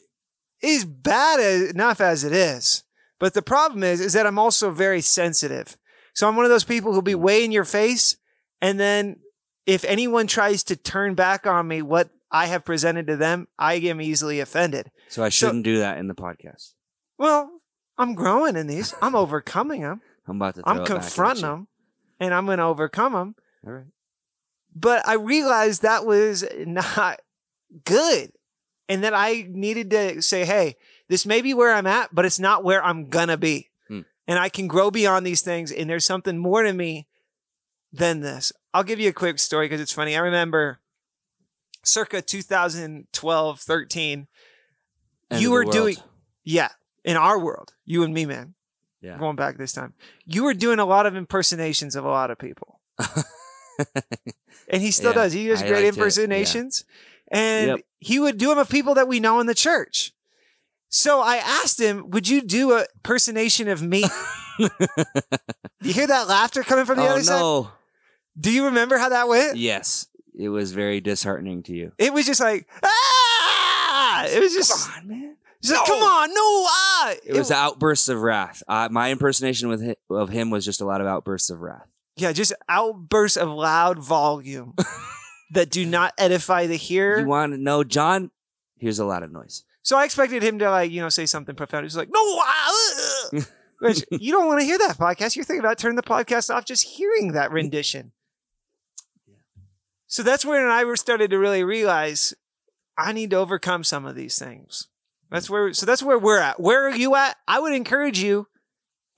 is 0.62 0.84
bad 0.84 1.38
as, 1.38 1.70
enough 1.70 2.00
as 2.00 2.24
it 2.24 2.32
is. 2.32 2.82
But 3.20 3.34
the 3.34 3.42
problem 3.42 3.84
is, 3.84 4.00
is 4.00 4.14
that 4.14 4.26
I'm 4.26 4.38
also 4.38 4.70
very 4.70 5.00
sensitive. 5.00 5.76
So 6.12 6.26
I'm 6.26 6.34
one 6.34 6.44
of 6.44 6.50
those 6.50 6.64
people 6.64 6.92
who'll 6.92 7.02
be 7.02 7.14
way 7.14 7.44
in 7.44 7.52
your 7.52 7.64
face, 7.64 8.16
and 8.60 8.80
then 8.80 9.20
if 9.64 9.84
anyone 9.84 10.26
tries 10.26 10.64
to 10.64 10.74
turn 10.76 11.14
back 11.14 11.46
on 11.46 11.68
me 11.68 11.82
what 11.82 12.10
I 12.32 12.46
have 12.46 12.64
presented 12.64 13.06
to 13.06 13.16
them, 13.16 13.46
I 13.58 13.74
am 13.74 14.00
easily 14.00 14.40
offended. 14.40 14.90
So 15.10 15.22
I 15.22 15.28
shouldn't 15.28 15.64
do 15.64 15.78
that 15.80 15.98
in 15.98 16.06
the 16.06 16.14
podcast. 16.14 16.74
Well, 17.18 17.60
I'm 17.98 18.14
growing 18.14 18.56
in 18.56 18.66
these. 18.66 18.94
I'm 19.02 19.14
overcoming 19.14 19.82
them. 19.82 20.00
I'm 20.26 20.36
about 20.36 20.54
to. 20.54 20.62
Throw 20.62 20.72
I'm 20.72 20.76
it 20.78 20.80
back 20.84 20.90
at 20.90 20.94
confronting 21.02 21.42
them, 21.42 21.68
and 22.18 22.32
I'm 22.32 22.46
going 22.46 22.58
to 22.58 22.64
overcome 22.64 23.12
them. 23.12 23.34
All 23.66 23.72
right. 23.72 23.84
But 24.74 25.06
I 25.06 25.14
realized 25.14 25.82
that 25.82 26.06
was 26.06 26.44
not 26.64 27.20
good, 27.84 28.32
and 28.88 29.02
that 29.02 29.12
I 29.14 29.44
needed 29.48 29.90
to 29.90 30.22
say, 30.22 30.44
"Hey, 30.44 30.76
this 31.08 31.26
may 31.26 31.42
be 31.42 31.52
where 31.54 31.72
I'm 31.72 31.88
at, 31.88 32.14
but 32.14 32.24
it's 32.24 32.38
not 32.38 32.62
where 32.64 32.82
I'm 32.82 33.08
gonna 33.08 33.36
be, 33.36 33.70
Hmm. 33.88 34.02
and 34.28 34.38
I 34.38 34.48
can 34.48 34.68
grow 34.68 34.92
beyond 34.92 35.26
these 35.26 35.42
things. 35.42 35.72
And 35.72 35.90
there's 35.90 36.04
something 36.04 36.38
more 36.38 36.62
to 36.62 36.72
me 36.72 37.08
than 37.92 38.20
this." 38.20 38.52
I'll 38.72 38.84
give 38.84 39.00
you 39.00 39.08
a 39.08 39.12
quick 39.12 39.40
story 39.40 39.66
because 39.66 39.80
it's 39.80 39.92
funny. 39.92 40.16
I 40.16 40.20
remember 40.20 40.78
circa 41.82 42.22
2012, 42.22 43.60
13. 43.60 44.28
You 45.38 45.50
were 45.52 45.64
doing 45.64 45.96
Yeah, 46.44 46.68
in 47.04 47.16
our 47.16 47.38
world, 47.38 47.74
you 47.84 48.02
and 48.02 48.12
me, 48.14 48.26
man. 48.26 48.54
Yeah. 49.00 49.18
Going 49.18 49.36
back 49.36 49.56
this 49.56 49.72
time, 49.72 49.94
you 50.26 50.44
were 50.44 50.52
doing 50.54 50.78
a 50.78 50.84
lot 50.84 51.06
of 51.06 51.14
impersonations 51.16 51.96
of 51.96 52.04
a 52.04 52.08
lot 52.10 52.30
of 52.30 52.38
people, 52.38 52.80
and 54.68 54.82
he 54.82 54.90
still 54.90 55.10
Yeah, 55.12 55.22
does. 55.22 55.32
He 55.32 55.48
does 55.48 55.62
I 55.62 55.68
great 55.68 55.78
it, 55.80 55.82
yeah. 55.84 55.88
impersonations, 55.90 56.84
and 57.30 57.68
Yep. 57.68 57.80
he 58.00 58.18
would 58.18 58.36
do 58.36 58.48
them 58.48 58.58
of 58.58 58.68
people 58.68 58.94
that 58.94 59.08
we 59.08 59.18
know 59.20 59.40
in 59.40 59.46
the 59.46 59.54
church. 59.54 60.12
So 60.90 61.20
I 61.20 61.36
asked 61.36 61.80
him, 61.80 62.10
"Would 62.10 62.28
you 62.28 62.42
do 62.42 62.72
a 62.72 62.84
impersonation 62.96 63.68
of 63.68 63.82
me?" 63.82 64.04
you 64.58 64.68
hear 65.92 66.06
that 66.06 66.28
laughter 66.28 66.62
coming 66.62 66.84
from 66.84 66.96
the 66.98 67.04
oh 67.06 67.12
other 67.12 67.22
side? 67.22 67.70
Do 68.38 68.50
you 68.52 68.66
remember 68.66 68.98
how 68.98 69.08
that 69.08 69.28
went? 69.28 69.56
Yes, 69.56 70.08
it 70.38 70.48
was 70.50 70.72
very 70.72 71.00
disheartening 71.00 71.62
to 71.64 71.72
you. 71.72 71.92
It 71.96 72.12
was 72.12 72.26
just 72.26 72.40
like 72.40 72.68
ah! 72.82 74.24
It 74.26 74.40
was 74.40 74.52
just, 74.52 74.90
on, 74.98 75.08
like, 75.64 75.86
come 75.86 76.02
on, 76.02 76.32
no 76.32 76.64
ah! 76.68 77.14
It 77.24 77.34
was 77.34 77.50
outbursts 77.50 78.08
of 78.08 78.22
wrath. 78.22 78.62
Uh, 78.66 78.88
my 78.90 79.10
impersonation 79.10 79.68
with 79.68 79.84
hi- 79.84 79.96
of 80.08 80.30
him 80.30 80.50
was 80.50 80.64
just 80.64 80.80
a 80.80 80.86
lot 80.86 81.00
of 81.00 81.06
outbursts 81.06 81.50
of 81.50 81.60
wrath. 81.60 81.86
Yeah, 82.16 82.32
just 82.32 82.52
outbursts 82.68 83.36
of 83.36 83.48
loud 83.48 83.98
volume 83.98 84.74
that 85.52 85.70
do 85.70 85.84
not 85.84 86.14
edify 86.18 86.66
the 86.66 86.76
hearer. 86.76 87.20
You 87.20 87.26
want 87.26 87.52
to 87.52 87.58
know, 87.58 87.84
John? 87.84 88.30
Here's 88.78 88.98
a 88.98 89.04
lot 89.04 89.22
of 89.22 89.30
noise. 89.32 89.64
so 89.82 89.96
I 89.98 90.04
expected 90.04 90.42
him 90.42 90.58
to 90.60 90.70
like, 90.70 90.90
you 90.90 91.00
know, 91.02 91.08
say 91.08 91.26
something 91.26 91.54
profound. 91.54 91.84
He's 91.84 91.96
like, 91.96 92.08
no, 92.12 92.20
ah, 92.20 92.72
ugh." 93.34 93.44
Which 93.80 94.04
you 94.10 94.30
don't 94.30 94.46
want 94.46 94.60
to 94.60 94.66
hear 94.66 94.76
that 94.76 94.98
podcast. 94.98 95.36
You're 95.36 95.44
thinking 95.44 95.64
about 95.64 95.78
turning 95.78 95.96
the 95.96 96.02
podcast 96.02 96.54
off 96.54 96.66
just 96.66 96.86
hearing 96.86 97.32
that 97.32 97.50
rendition. 97.50 98.12
So 100.06 100.22
that's 100.22 100.44
when 100.44 100.62
I 100.64 100.84
started 100.96 101.30
to 101.30 101.38
really 101.38 101.64
realize 101.64 102.34
I 102.98 103.12
need 103.12 103.30
to 103.30 103.36
overcome 103.36 103.82
some 103.84 104.04
of 104.04 104.14
these 104.16 104.38
things. 104.38 104.88
That's 105.30 105.48
where 105.48 105.72
so 105.72 105.86
that's 105.86 106.02
where 106.02 106.18
we're 106.18 106.40
at. 106.40 106.60
Where 106.60 106.86
are 106.86 106.94
you 106.94 107.14
at? 107.14 107.36
I 107.46 107.60
would 107.60 107.72
encourage 107.72 108.20
you 108.20 108.48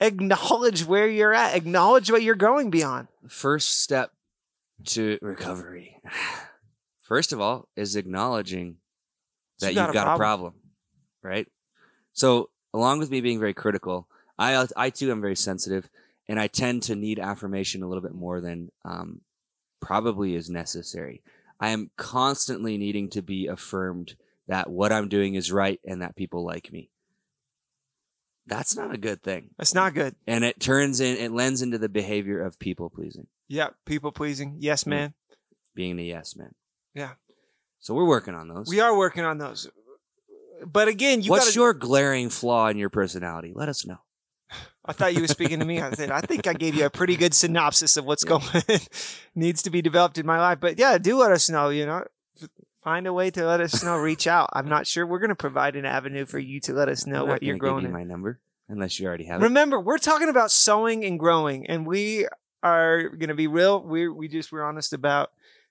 acknowledge 0.00 0.84
where 0.84 1.08
you're 1.08 1.32
at. 1.32 1.56
Acknowledge 1.56 2.10
what 2.10 2.22
you're 2.22 2.34
going 2.34 2.70
beyond. 2.70 3.08
First 3.28 3.80
step 3.80 4.10
to 4.86 5.18
recovery. 5.22 5.96
First 7.02 7.32
of 7.32 7.40
all, 7.40 7.68
is 7.76 7.96
acknowledging 7.96 8.76
that 9.60 9.70
You 9.70 9.74
got 9.76 9.86
you've 9.86 9.90
a 9.90 9.92
got 9.94 10.04
problem. 10.04 10.14
a 10.14 10.18
problem, 10.18 10.54
right? 11.22 11.46
So, 12.12 12.50
along 12.72 12.98
with 12.98 13.10
me 13.10 13.20
being 13.20 13.38
very 13.38 13.54
critical, 13.54 14.08
I 14.38 14.66
I 14.76 14.90
too 14.90 15.10
am 15.10 15.20
very 15.20 15.36
sensitive, 15.36 15.88
and 16.28 16.40
I 16.40 16.46
tend 16.46 16.82
to 16.84 16.94
need 16.96 17.18
affirmation 17.18 17.82
a 17.82 17.88
little 17.88 18.02
bit 18.02 18.14
more 18.14 18.40
than 18.40 18.70
um, 18.84 19.20
probably 19.80 20.34
is 20.34 20.48
necessary. 20.48 21.22
I 21.60 21.68
am 21.68 21.90
constantly 21.96 22.78
needing 22.78 23.08
to 23.10 23.22
be 23.22 23.46
affirmed 23.46 24.16
that 24.48 24.68
what 24.70 24.92
I'm 24.92 25.08
doing 25.08 25.34
is 25.34 25.52
right 25.52 25.80
and 25.84 26.02
that 26.02 26.16
people 26.16 26.44
like 26.44 26.72
me. 26.72 26.90
That's 28.46 28.74
not 28.76 28.92
a 28.92 28.98
good 28.98 29.22
thing, 29.22 29.50
That's 29.56 29.72
not 29.74 29.94
good. 29.94 30.16
and 30.26 30.44
it 30.44 30.58
turns 30.58 31.00
in 31.00 31.16
it 31.16 31.30
lends 31.32 31.62
into 31.62 31.78
the 31.78 31.88
behavior 31.88 32.40
of 32.42 32.58
people 32.58 32.90
pleasing, 32.90 33.28
Yeah, 33.48 33.68
people 33.86 34.10
pleasing. 34.10 34.56
Yes, 34.58 34.84
man. 34.84 35.14
being 35.74 35.96
the 35.96 36.04
yes 36.04 36.34
man. 36.36 36.54
Yeah. 36.94 37.12
So 37.78 37.94
we're 37.94 38.04
working 38.06 38.34
on 38.34 38.48
those. 38.48 38.68
We 38.68 38.80
are 38.80 38.96
working 38.96 39.24
on 39.24 39.38
those. 39.38 39.68
But 40.64 40.88
again, 40.88 41.22
you 41.22 41.30
What's 41.30 41.46
gotta, 41.46 41.58
your 41.58 41.72
glaring 41.74 42.30
flaw 42.30 42.68
in 42.68 42.78
your 42.78 42.90
personality? 42.90 43.52
Let 43.54 43.68
us 43.68 43.86
know. 43.86 43.98
I 44.84 44.92
thought 44.92 45.14
you 45.14 45.20
were 45.22 45.28
speaking 45.28 45.58
to 45.60 45.64
me. 45.64 45.80
I 45.80 45.90
said, 45.92 46.10
I 46.10 46.20
think 46.20 46.46
I 46.46 46.52
gave 46.52 46.74
you 46.74 46.84
a 46.84 46.90
pretty 46.90 47.16
good 47.16 47.34
synopsis 47.34 47.96
of 47.96 48.04
what's 48.04 48.22
going 48.24 48.42
needs 49.34 49.62
to 49.62 49.70
be 49.70 49.82
developed 49.82 50.18
in 50.18 50.26
my 50.26 50.38
life. 50.38 50.58
But 50.60 50.78
yeah, 50.78 50.98
do 50.98 51.16
let 51.16 51.32
us 51.32 51.48
know, 51.50 51.70
you 51.70 51.86
know. 51.86 52.04
Find 52.82 53.06
a 53.06 53.12
way 53.12 53.30
to 53.30 53.46
let 53.46 53.60
us 53.60 53.84
know. 53.84 53.96
Reach 53.96 54.26
out. 54.26 54.50
I'm 54.52 54.68
not 54.68 54.86
sure. 54.86 55.06
We're 55.06 55.20
going 55.20 55.28
to 55.28 55.36
provide 55.36 55.76
an 55.76 55.84
avenue 55.84 56.26
for 56.26 56.38
you 56.40 56.58
to 56.60 56.72
let 56.72 56.88
us 56.88 57.06
know 57.06 57.22
I'm 57.22 57.28
what 57.28 57.42
you're 57.42 57.56
growing 57.56 57.82
give 57.82 57.90
you 57.90 57.96
my 57.96 58.02
number 58.02 58.40
unless 58.68 58.98
you 58.98 59.06
already 59.06 59.24
have 59.24 59.40
it. 59.40 59.44
Remember, 59.44 59.78
we're 59.78 59.98
talking 59.98 60.28
about 60.28 60.50
sowing 60.50 61.04
and 61.04 61.18
growing, 61.18 61.66
and 61.68 61.86
we 61.86 62.26
are 62.62 63.08
going 63.08 63.28
to 63.28 63.34
be 63.34 63.46
real. 63.46 63.80
We 63.80 64.08
we 64.08 64.26
just 64.26 64.50
we're 64.50 64.64
honest 64.64 64.92
about 64.92 65.30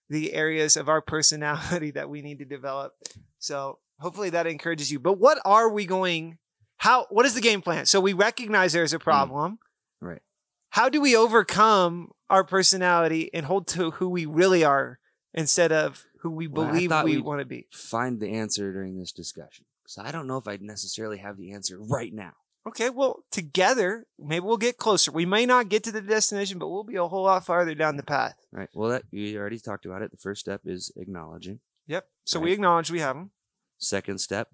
the 0.10 0.34
areas 0.34 0.78
of 0.78 0.88
our 0.88 1.02
personality 1.02 1.92
that 1.92 2.10
we 2.10 2.22
need 2.22 2.40
to 2.40 2.46
develop. 2.46 2.94
So 3.40 3.80
hopefully 4.00 4.30
that 4.30 4.48
encourages 4.48 4.92
you. 4.92 5.00
But 5.00 5.18
what 5.18 5.40
are 5.44 5.70
we 5.70 5.86
going? 5.86 6.38
How? 6.78 7.08
What 7.10 7.26
is 7.26 7.34
the 7.34 7.42
game 7.42 7.62
plan? 7.62 7.86
So 7.88 8.00
we 8.00 8.14
recognize 8.14 8.72
there's 8.72 8.94
a 8.94 9.00
mm. 9.00 9.04
problem. 9.04 9.60
Right. 10.00 10.22
How 10.70 10.88
do 10.88 11.02
we 11.02 11.16
overcome 11.18 12.12
our 12.30 12.46
personality 12.46 13.30
and 13.34 13.46
hold 13.46 13.68
to 13.68 13.92
who 13.92 14.08
we 14.08 14.26
really 14.26 14.64
are 14.64 15.00
instead 15.34 15.74
of 15.74 16.06
who 16.22 16.32
we 16.32 16.48
Well, 16.48 16.68
believe 16.68 16.92
we 17.04 17.18
want 17.20 17.40
to 17.40 17.46
be? 17.46 17.68
Find 17.72 18.20
the 18.20 18.30
answer 18.30 18.72
during 18.72 18.98
this 18.98 19.12
discussion. 19.12 19.66
So 19.88 20.02
I 20.04 20.12
don't 20.12 20.28
know 20.28 20.38
if 20.38 20.48
I'd 20.48 20.62
necessarily 20.62 21.18
have 21.18 21.38
the 21.38 21.52
answer 21.52 21.78
right 21.80 22.14
now. 22.14 22.34
Okay, 22.68 22.90
well, 22.92 23.24
together, 23.32 24.06
maybe 24.20 24.46
we'll 24.46 24.58
get 24.58 24.78
closer. 24.78 25.12
We 25.12 25.26
may 25.26 25.48
not 25.48 25.68
get 25.68 25.84
to 25.86 25.92
the 25.92 26.02
destination, 26.02 26.60
but 26.60 26.70
we'll 26.70 26.84
be 26.84 26.96
a 26.96 27.08
whole 27.08 27.24
lot 27.24 27.44
farther 27.46 27.74
down 27.74 27.98
the 27.98 28.04
path. 28.04 28.36
Right. 28.52 28.70
Well, 28.74 28.90
that 28.92 29.04
you 29.10 29.38
already 29.40 29.58
talked 29.60 29.86
about 29.86 30.04
it. 30.04 30.12
The 30.12 30.18
first 30.18 30.42
step 30.42 30.62
is 30.66 30.92
acknowledging. 30.96 31.60
Yep. 31.88 32.06
So 32.24 32.40
we 32.40 32.52
acknowledge 32.52 32.92
we 32.92 33.00
have 33.00 33.16
them. 33.16 33.32
Second 33.80 34.20
step 34.22 34.50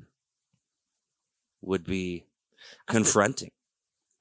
would 1.61 1.83
be 1.83 2.25
confronting. 2.87 3.51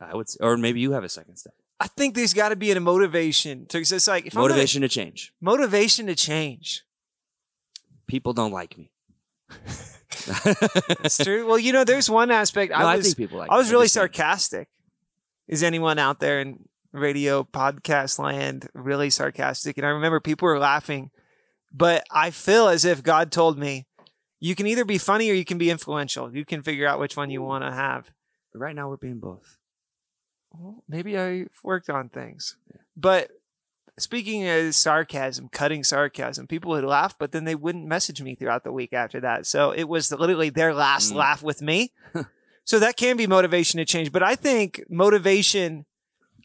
I 0.00 0.14
would, 0.16 0.28
say, 0.28 0.38
or 0.42 0.56
maybe 0.56 0.80
you 0.80 0.92
have 0.92 1.04
a 1.04 1.08
second 1.08 1.36
step. 1.36 1.54
I 1.78 1.86
think 1.86 2.14
there's 2.16 2.34
got 2.34 2.48
to 2.50 2.56
be 2.56 2.70
a 2.72 2.80
motivation 2.80 3.66
to. 3.66 3.78
'cause 3.78 3.92
It's 3.92 4.08
like 4.08 4.26
if 4.26 4.34
I'm 4.36 4.42
gonna- 4.42 4.54
Motivation 4.54 4.82
to 4.82 4.88
change. 4.88 5.32
motivation 5.40 6.06
to 6.06 6.14
change. 6.16 6.82
People 8.06 8.32
don't 8.32 8.52
like 8.52 8.76
me. 8.78 8.90
That's 10.26 11.18
true. 11.18 11.46
Well, 11.46 11.58
you 11.58 11.72
know, 11.72 11.84
there's 11.84 12.08
one 12.10 12.30
aspect 12.30 12.70
No, 12.72 12.78
I 12.78 12.92
I, 12.92 12.96
was. 12.96 13.06
think 13.06 13.16
people 13.16 13.38
like. 13.38 13.50
I 13.50 13.56
was 13.56 13.68
I'm 13.68 13.72
really 13.72 13.88
sarcastic. 13.88 14.68
Is 15.48 15.62
anyone 15.62 15.98
out 15.98 16.20
there 16.20 16.40
in 16.40 16.68
radio 16.92 17.44
podcast 17.44 18.18
land 18.18 18.68
really 18.74 19.10
sarcastic? 19.10 19.76
And 19.78 19.86
I 19.86 19.90
remember 19.90 20.20
people 20.20 20.46
were 20.46 20.58
laughing, 20.58 21.10
but 21.72 22.04
I 22.10 22.30
feel 22.30 22.68
as 22.68 22.84
if 22.84 23.02
God 23.02 23.30
told 23.30 23.58
me, 23.58 23.86
"You 24.40 24.54
can 24.54 24.66
either 24.66 24.84
be 24.84 24.98
funny 24.98 25.30
or 25.30 25.34
you 25.34 25.44
can 25.44 25.58
be 25.58 25.70
influential. 25.70 26.34
You 26.34 26.44
can 26.44 26.62
figure 26.62 26.86
out 26.88 26.98
which 26.98 27.16
one 27.16 27.30
you 27.30 27.42
want 27.42 27.64
to 27.64 27.72
have." 27.72 28.10
But 28.52 28.60
Right 28.60 28.74
now, 28.74 28.88
we're 28.88 28.96
being 28.96 29.20
both. 29.20 29.58
well, 30.52 30.82
maybe 30.88 31.18
I 31.18 31.46
worked 31.62 31.90
on 31.90 32.08
things. 32.08 32.56
But 32.96 33.30
speaking 33.98 34.46
of 34.48 34.74
sarcasm, 34.74 35.48
cutting 35.50 35.82
sarcasm, 35.84 36.46
people 36.46 36.70
would 36.72 36.84
laugh, 36.84 37.14
but 37.18 37.32
then 37.32 37.44
they 37.44 37.54
wouldn't 37.54 37.86
message 37.86 38.20
me 38.22 38.34
throughout 38.34 38.64
the 38.64 38.72
week 38.72 38.92
after 38.92 39.20
that. 39.20 39.46
So 39.46 39.70
it 39.70 39.84
was 39.84 40.10
literally 40.12 40.50
their 40.50 40.74
last 40.74 41.12
Mm. 41.12 41.16
laugh 41.16 41.42
with 41.42 41.62
me. 41.62 41.92
so 42.64 42.78
that 42.78 42.96
can 42.96 43.16
be 43.16 43.26
motivation 43.26 43.78
to 43.78 43.84
change. 43.84 44.12
But 44.12 44.22
I 44.22 44.34
think 44.36 44.82
motivation 44.88 45.86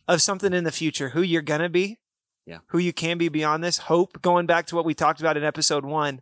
of 0.08 0.22
something 0.22 0.54
in 0.54 0.64
the 0.64 0.72
future, 0.72 1.10
who 1.10 1.22
you're 1.22 1.42
going 1.42 1.62
to 1.62 1.70
be, 1.70 2.00
Yeah. 2.46 2.60
who 2.68 2.78
you 2.80 2.94
can 2.94 3.18
be 3.18 3.30
beyond 3.30 3.64
this, 3.64 3.78
hope, 3.80 4.22
going 4.22 4.46
back 4.46 4.66
to 4.68 4.76
what 4.76 4.86
we 4.86 4.94
talked 4.94 5.20
about 5.20 5.38
in 5.38 5.44
episode 5.44 5.86
one. 5.86 6.22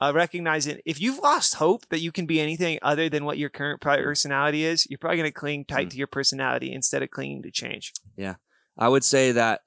Uh, 0.00 0.10
recognizing 0.14 0.80
if 0.86 0.98
you've 1.00 1.18
lost 1.18 1.56
hope 1.56 1.86
that 1.90 2.00
you 2.00 2.10
can 2.10 2.24
be 2.24 2.40
anything 2.40 2.78
other 2.80 3.10
than 3.10 3.26
what 3.26 3.36
your 3.36 3.50
current 3.50 3.78
personality 3.82 4.64
is, 4.64 4.86
you're 4.88 4.98
probably 4.98 5.18
going 5.18 5.28
to 5.28 5.32
cling 5.38 5.66
tight 5.66 5.88
Mm. 5.88 5.90
to 5.90 5.96
your 5.98 6.06
personality 6.06 6.72
instead 6.72 7.02
of 7.02 7.10
clinging 7.10 7.42
to 7.42 7.50
change. 7.50 7.92
Yeah. 8.16 8.36
I 8.78 8.88
would 8.88 9.04
say 9.04 9.32
that 9.32 9.60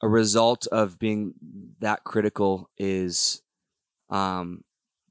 a 0.00 0.08
result 0.08 0.66
of 0.68 0.98
being 0.98 1.34
that 1.80 2.04
critical 2.04 2.70
is 2.78 3.42
um, 4.10 4.64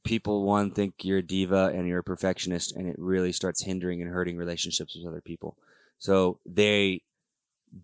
people 0.04 0.44
one 0.44 0.72
think 0.72 0.94
you're 1.04 1.18
a 1.18 1.24
diva 1.24 1.72
and 1.74 1.88
you're 1.88 2.00
a 2.00 2.04
perfectionist 2.04 2.76
and 2.76 2.88
it 2.88 2.96
really 2.98 3.32
starts 3.32 3.64
hindering 3.64 4.02
and 4.02 4.12
hurting 4.12 4.38
relationships 4.38 4.96
with 4.96 5.06
other 5.06 5.22
people. 5.22 5.58
So 6.00 6.40
they 6.46 7.02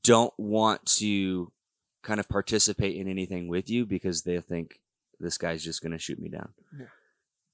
don't 0.03 0.33
want 0.37 0.85
to 0.85 1.51
kind 2.01 2.19
of 2.19 2.29
participate 2.29 2.95
in 2.95 3.07
anything 3.07 3.47
with 3.47 3.69
you 3.69 3.85
because 3.85 4.23
they 4.23 4.39
think 4.39 4.79
this 5.19 5.37
guy's 5.37 5.63
just 5.63 5.81
going 5.81 5.91
to 5.91 5.97
shoot 5.97 6.19
me 6.19 6.29
down. 6.29 6.49
Yeah. 6.77 6.85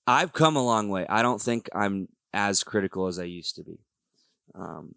i've 0.08 0.34
come 0.34 0.56
a 0.56 0.64
long 0.64 0.90
way. 0.90 1.06
I 1.10 1.22
don't 1.22 1.42
think 1.42 1.70
i'm 1.74 2.08
as 2.34 2.64
critical 2.64 3.08
as 3.08 3.18
i 3.20 3.24
used 3.24 3.56
to 3.56 3.64
be. 3.64 3.80
Um, 4.54 4.96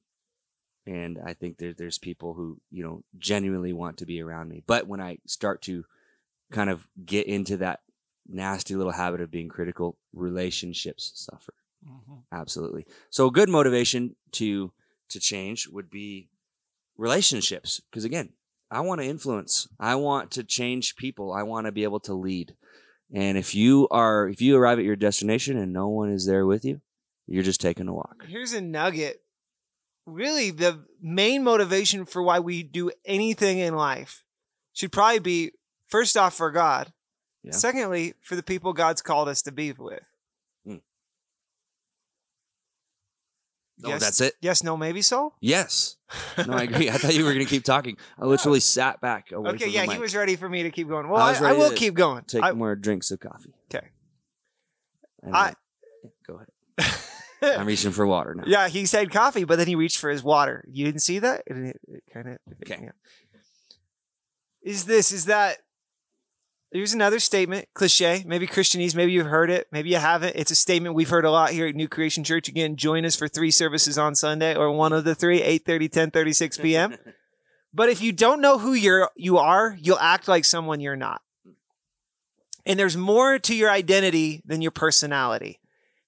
and 0.86 1.18
i 1.24 1.32
think 1.32 1.58
there, 1.58 1.72
there's 1.72 1.98
people 1.98 2.34
who 2.34 2.60
you 2.70 2.82
know 2.82 3.02
genuinely 3.18 3.72
want 3.72 3.98
to 3.98 4.06
be 4.06 4.20
around 4.20 4.48
me 4.48 4.62
but 4.66 4.86
when 4.86 5.00
i 5.00 5.18
start 5.26 5.62
to 5.62 5.84
kind 6.52 6.70
of 6.70 6.86
get 7.04 7.26
into 7.26 7.56
that 7.56 7.80
nasty 8.28 8.74
little 8.74 8.92
habit 8.92 9.20
of 9.20 9.30
being 9.30 9.48
critical, 9.48 9.96
relationships 10.12 11.12
suffer. 11.14 11.54
Mm-hmm. 11.86 12.20
Absolutely. 12.30 12.86
So 13.10 13.26
a 13.26 13.32
good 13.32 13.48
motivation 13.48 14.16
to 14.32 14.72
to 15.08 15.20
change 15.20 15.68
would 15.68 15.90
be 15.90 16.28
relationships 16.96 17.80
because 17.90 18.04
again, 18.04 18.30
I 18.70 18.80
want 18.80 19.00
to 19.00 19.06
influence. 19.06 19.68
I 19.78 19.96
want 19.96 20.30
to 20.32 20.44
change 20.44 20.96
people. 20.96 21.32
I 21.32 21.42
want 21.42 21.66
to 21.66 21.72
be 21.72 21.82
able 21.82 22.00
to 22.00 22.14
lead. 22.14 22.54
And 23.12 23.36
if 23.36 23.54
you 23.54 23.88
are 23.90 24.28
if 24.28 24.40
you 24.40 24.56
arrive 24.56 24.78
at 24.78 24.84
your 24.84 24.96
destination 24.96 25.58
and 25.58 25.72
no 25.72 25.88
one 25.88 26.10
is 26.10 26.26
there 26.26 26.46
with 26.46 26.64
you, 26.64 26.80
you're 27.26 27.42
just 27.42 27.60
taking 27.60 27.88
a 27.88 27.94
walk. 27.94 28.24
Here's 28.28 28.52
a 28.52 28.60
nugget. 28.60 29.20
Really, 30.06 30.50
the 30.50 30.84
main 31.00 31.44
motivation 31.44 32.04
for 32.06 32.22
why 32.22 32.40
we 32.40 32.62
do 32.62 32.90
anything 33.04 33.58
in 33.58 33.76
life 33.76 34.24
should 34.72 34.90
probably 34.90 35.20
be 35.20 35.52
first 35.88 36.16
off 36.16 36.34
for 36.34 36.50
God. 36.50 36.92
Yeah. 37.44 37.52
Secondly, 37.52 38.14
for 38.20 38.34
the 38.36 38.42
people 38.42 38.72
God's 38.72 39.02
called 39.02 39.28
us 39.28 39.42
to 39.42 39.52
be 39.52 39.72
with. 39.72 40.02
Hmm. 40.64 40.76
Yes, 43.78 43.96
Oh, 43.96 43.98
that's 43.98 44.20
it. 44.20 44.34
Yes, 44.40 44.62
no, 44.62 44.76
maybe 44.76 45.02
so. 45.02 45.34
Yes. 45.40 45.96
No, 46.46 46.54
I 46.54 46.62
agree. 46.62 46.88
I 46.90 46.94
thought 46.94 47.14
you 47.14 47.24
were 47.24 47.32
going 47.32 47.44
to 47.44 47.50
keep 47.50 47.64
talking. 47.64 47.96
I 48.18 48.26
literally 48.26 48.60
sat 48.60 49.00
back 49.00 49.32
Okay, 49.32 49.68
yeah, 49.68 49.86
he 49.86 49.98
was 49.98 50.14
ready 50.14 50.36
for 50.36 50.48
me 50.48 50.62
to 50.62 50.70
keep 50.70 50.88
going. 50.88 51.08
Well, 51.08 51.20
I 51.22 51.32
I, 51.34 51.50
I 51.50 51.52
will 51.52 51.70
keep 51.72 51.94
going. 51.94 52.24
Take 52.24 52.42
I- 52.42 52.52
more 52.52 52.74
drinks 52.74 53.10
of 53.10 53.20
coffee. 53.20 53.54
Okay. 53.72 53.88
I- 55.32 55.54
then- 56.02 56.12
go 56.26 56.40
ahead. 56.78 56.94
I'm 57.42 57.66
reaching 57.66 57.92
for 57.92 58.06
water 58.06 58.34
now. 58.34 58.44
Yeah, 58.46 58.68
he 58.68 58.86
said 58.86 59.10
coffee, 59.10 59.44
but 59.44 59.56
then 59.56 59.66
he 59.66 59.74
reached 59.74 59.98
for 59.98 60.10
his 60.10 60.22
water. 60.22 60.64
You 60.68 60.84
didn't 60.84 61.02
see 61.02 61.18
that? 61.18 61.42
It, 61.46 61.56
it, 61.56 61.80
it 61.88 62.02
kind 62.12 62.28
of. 62.28 62.38
Okay. 62.62 62.90
Is 64.62 64.84
this, 64.84 65.12
is 65.12 65.26
that. 65.26 65.58
Here's 66.70 66.94
another 66.94 67.18
statement, 67.18 67.68
cliche. 67.74 68.24
Maybe 68.26 68.46
Christianese, 68.46 68.94
maybe 68.94 69.12
you've 69.12 69.26
heard 69.26 69.50
it, 69.50 69.66
maybe 69.70 69.90
you 69.90 69.98
haven't. 69.98 70.36
It's 70.36 70.50
a 70.50 70.54
statement 70.54 70.94
we've 70.94 71.10
heard 71.10 71.26
a 71.26 71.30
lot 71.30 71.50
here 71.50 71.66
at 71.66 71.74
New 71.74 71.86
Creation 71.86 72.24
Church. 72.24 72.48
Again, 72.48 72.76
join 72.76 73.04
us 73.04 73.14
for 73.14 73.28
three 73.28 73.50
services 73.50 73.98
on 73.98 74.14
Sunday 74.14 74.56
or 74.56 74.72
one 74.72 74.94
of 74.94 75.04
the 75.04 75.14
three, 75.14 75.42
8 75.42 75.66
30, 75.66 76.32
6 76.32 76.58
p.m. 76.58 76.96
But 77.74 77.88
if 77.88 78.02
you 78.02 78.12
don't 78.12 78.40
know 78.40 78.58
who 78.58 78.74
you're 78.74 79.10
you 79.16 79.38
are, 79.38 79.76
you'll 79.80 79.98
act 79.98 80.28
like 80.28 80.44
someone 80.44 80.80
you're 80.80 80.96
not. 80.96 81.22
And 82.66 82.78
there's 82.78 82.96
more 82.96 83.38
to 83.38 83.54
your 83.54 83.70
identity 83.70 84.42
than 84.44 84.62
your 84.62 84.70
personality. 84.70 85.58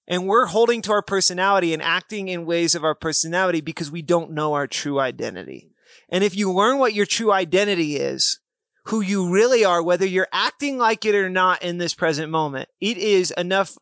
And 0.07 0.27
we're 0.27 0.45
holding 0.45 0.81
to 0.83 0.91
our 0.91 1.01
personality 1.01 1.73
and 1.73 1.81
acting 1.81 2.27
in 2.27 2.45
ways 2.45 2.75
of 2.75 2.83
our 2.83 2.95
personality 2.95 3.61
because 3.61 3.89
we 3.89 4.01
don't 4.01 4.31
know 4.31 4.53
our 4.53 4.67
true 4.67 4.99
identity. 4.99 5.69
And 6.09 6.23
if 6.23 6.35
you 6.35 6.51
learn 6.51 6.77
what 6.77 6.93
your 6.93 7.05
true 7.05 7.31
identity 7.31 7.95
is, 7.95 8.39
who 8.85 9.01
you 9.01 9.31
really 9.31 9.65
are, 9.65 9.81
whether 9.81 10.05
you're 10.05 10.27
acting 10.31 10.77
like 10.77 11.05
it 11.05 11.15
or 11.15 11.29
not 11.29 11.63
in 11.63 11.79
this 11.79 11.95
present 11.95 12.29
moment, 12.29 12.69
it 12.79 12.97
is 12.97 13.31
enough 13.31 13.77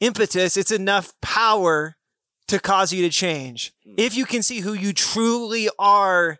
impetus, 0.00 0.56
it's 0.56 0.70
enough 0.70 1.14
power 1.22 1.96
to 2.48 2.58
cause 2.58 2.92
you 2.92 3.02
to 3.02 3.08
change. 3.08 3.72
Hmm. 3.84 3.94
If 3.96 4.14
you 4.14 4.26
can 4.26 4.42
see 4.42 4.60
who 4.60 4.74
you 4.74 4.92
truly 4.92 5.70
are 5.78 6.38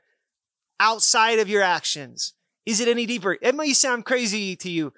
outside 0.79 1.39
of 1.39 1.49
your 1.49 1.63
actions, 1.63 2.35
is 2.67 2.81
it 2.81 2.89
any 2.89 3.07
deeper? 3.07 3.39
It 3.41 3.55
may 3.55 3.73
sound 3.73 4.05
crazy 4.05 4.55
to 4.57 4.71
you. 4.71 4.93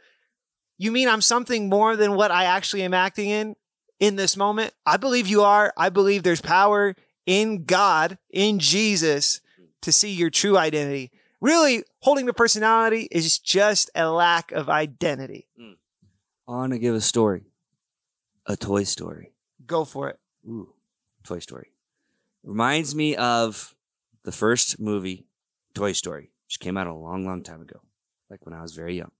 You 0.79 0.91
mean 0.91 1.09
I'm 1.09 1.23
something 1.23 1.69
more 1.69 1.97
than 1.97 2.15
what 2.15 2.31
I 2.31 2.45
actually 2.45 2.83
am 2.83 2.95
acting 2.95 3.31
in 3.31 3.57
in 4.01 4.17
this 4.17 4.37
moment? 4.37 4.75
I 4.85 4.97
believe 4.97 5.27
you 5.27 5.43
are. 5.43 5.73
I 5.77 5.89
believe 5.89 6.23
there's 6.23 6.41
power 6.41 6.95
in 7.27 7.65
God, 7.65 8.19
in 8.31 8.59
Jesus, 8.59 9.41
to 9.83 9.93
see 9.93 10.11
your 10.11 10.31
true 10.31 10.59
identity. 10.59 11.11
Really, 11.41 11.85
holding 12.01 12.27
the 12.27 12.33
personality 12.33 13.09
is 13.11 13.39
just 13.39 13.91
a 13.95 14.11
lack 14.11 14.51
of 14.53 14.69
identity. 14.69 15.47
I 16.49 16.53
want 16.53 16.73
to 16.73 16.79
give 16.79 16.95
a 16.95 17.01
story. 17.01 17.45
A 18.47 18.57
Toy 18.57 18.85
Story. 18.85 19.33
Go 19.67 19.85
for 19.85 20.11
it. 20.11 20.19
Ooh, 20.47 20.75
Toy 21.23 21.39
Story. 21.39 21.69
Reminds 22.43 22.95
me 22.95 23.17
of 23.17 23.75
the 24.25 24.33
first 24.33 24.79
movie, 24.79 25.27
Toy 25.75 25.93
Story, 25.93 26.31
which 26.47 26.61
came 26.61 26.77
out 26.77 26.87
a 26.87 26.95
long, 26.95 27.25
long 27.25 27.43
time 27.43 27.63
ago, 27.63 27.81
like 28.29 28.45
when 28.45 28.55
I 28.55 28.61
was 28.61 28.75
very 28.75 28.97
young. 28.97 29.13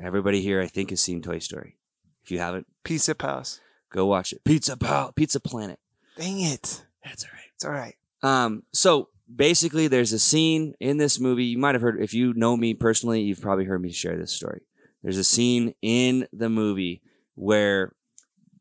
Everybody 0.00 0.40
here, 0.40 0.60
I 0.60 0.66
think, 0.66 0.90
has 0.90 1.00
seen 1.00 1.22
Toy 1.22 1.38
Story. 1.38 1.76
If 2.22 2.30
you 2.30 2.38
haven't, 2.38 2.66
Pizza 2.84 3.14
Palace. 3.14 3.60
go 3.90 4.06
watch 4.06 4.32
it. 4.32 4.44
Pizza 4.44 4.76
Pal, 4.76 5.12
Pizza 5.12 5.40
Planet. 5.40 5.78
Dang 6.16 6.40
it. 6.40 6.84
That's 7.04 7.24
all 7.24 7.30
right. 7.32 7.50
It's 7.54 7.64
all 7.64 7.72
right. 7.72 7.94
Um, 8.22 8.62
so 8.72 9.08
basically, 9.34 9.88
there's 9.88 10.12
a 10.12 10.18
scene 10.18 10.74
in 10.80 10.98
this 10.98 11.18
movie. 11.18 11.44
You 11.44 11.58
might 11.58 11.74
have 11.74 11.82
heard, 11.82 12.00
if 12.00 12.14
you 12.14 12.34
know 12.34 12.56
me 12.56 12.74
personally, 12.74 13.22
you've 13.22 13.40
probably 13.40 13.64
heard 13.64 13.82
me 13.82 13.92
share 13.92 14.16
this 14.16 14.32
story. 14.32 14.62
There's 15.02 15.18
a 15.18 15.24
scene 15.24 15.74
in 15.80 16.26
the 16.32 16.48
movie 16.48 17.02
where 17.34 17.92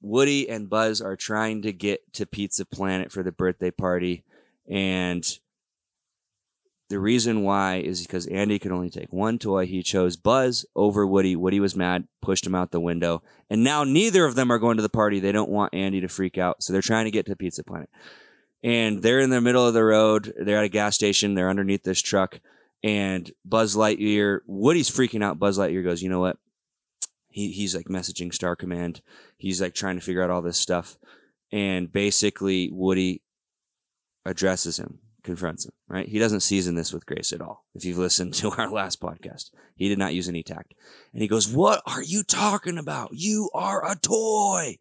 Woody 0.02 0.50
and 0.50 0.70
Buzz 0.70 1.02
are 1.02 1.16
trying 1.16 1.64
to 1.64 1.74
get 1.74 2.14
to 2.14 2.26
Pizza 2.26 2.66
Planet 2.66 3.12
for 3.12 3.24
the 3.24 3.32
birthday 3.32 3.72
party. 3.72 4.24
And 4.70 5.28
the 6.90 7.00
reason 7.00 7.44
why 7.44 7.78
is 7.78 8.02
because 8.02 8.28
Andy 8.28 8.60
could 8.60 8.72
only 8.72 8.90
take 8.90 9.12
one 9.12 9.38
toy. 9.40 9.66
He 9.66 9.84
chose 9.84 10.16
Buzz 10.16 10.66
over 10.76 11.06
Woody. 11.06 11.36
Woody 11.36 11.60
was 11.60 11.76
mad, 11.76 12.08
pushed 12.22 12.46
him 12.46 12.56
out 12.56 12.72
the 12.72 12.80
window. 12.80 13.24
And 13.50 13.64
now 13.64 13.84
neither 13.84 14.26
of 14.26 14.36
them 14.36 14.52
are 14.52 14.60
going 14.60 14.78
to 14.78 14.84
the 14.84 14.90
party. 14.90 15.20
They 15.20 15.32
don't 15.32 15.50
want 15.50 15.74
Andy 15.74 16.02
to 16.02 16.08
freak 16.08 16.38
out. 16.38 16.64
So 16.64 16.72
they're 16.72 16.82
trying 16.82 17.06
to 17.06 17.12
get 17.12 17.26
to 17.26 17.36
Pizza 17.36 17.64
Planet 17.64 17.90
and 18.64 19.02
they're 19.02 19.20
in 19.20 19.30
the 19.30 19.42
middle 19.42 19.66
of 19.66 19.74
the 19.74 19.84
road. 19.84 20.34
They're 20.38 20.58
at 20.58 20.66
a 20.66 20.70
gas 20.70 20.96
station. 20.96 21.36
They're 21.36 21.50
underneath 21.50 21.84
this 21.84 22.02
truck, 22.02 22.40
and 22.84 23.32
Buzz 23.46 23.76
Lightyear, 23.76 24.40
Woody's 24.46 24.90
freaking 24.90 25.24
out. 25.24 25.40
Buzz 25.40 25.58
Lightyear 25.58 25.84
goes, 25.84 26.02
"You 26.02 26.10
know 26.10 26.20
what?" 26.20 26.38
He 27.30 27.52
he's 27.52 27.76
like 27.76 27.86
messaging 27.86 28.34
Star 28.34 28.56
Command. 28.56 29.02
He's 29.38 29.62
like 29.62 29.74
trying 29.74 29.96
to 29.96 30.02
figure 30.02 30.24
out 30.24 30.30
all 30.30 30.42
this 30.42 30.58
stuff, 30.58 30.98
and 31.52 31.92
basically 31.92 32.70
Woody 32.72 33.22
addresses 34.26 34.78
him, 34.78 35.00
confronts 35.28 35.66
him. 35.66 35.74
Right? 35.88 36.08
He 36.08 36.18
doesn't 36.18 36.40
season 36.40 36.74
this 36.74 36.92
with 36.92 37.06
grace 37.06 37.32
at 37.32 37.42
all. 37.42 37.66
If 37.76 37.86
you've 37.86 38.00
listened 38.00 38.34
to 38.36 38.50
our 38.52 38.72
last 38.72 39.00
podcast, 39.00 39.52
he 39.76 39.88
did 39.88 40.00
not 40.00 40.16
use 40.16 40.28
any 40.28 40.42
tact, 40.42 40.74
and 41.14 41.22
he 41.22 41.28
goes, 41.28 41.48
"What 41.48 41.84
are 41.86 42.02
you 42.02 42.24
talking 42.24 42.80
about? 42.80 43.12
You 43.14 43.50
are 43.54 43.90
a 43.90 43.96
toy." 43.96 44.80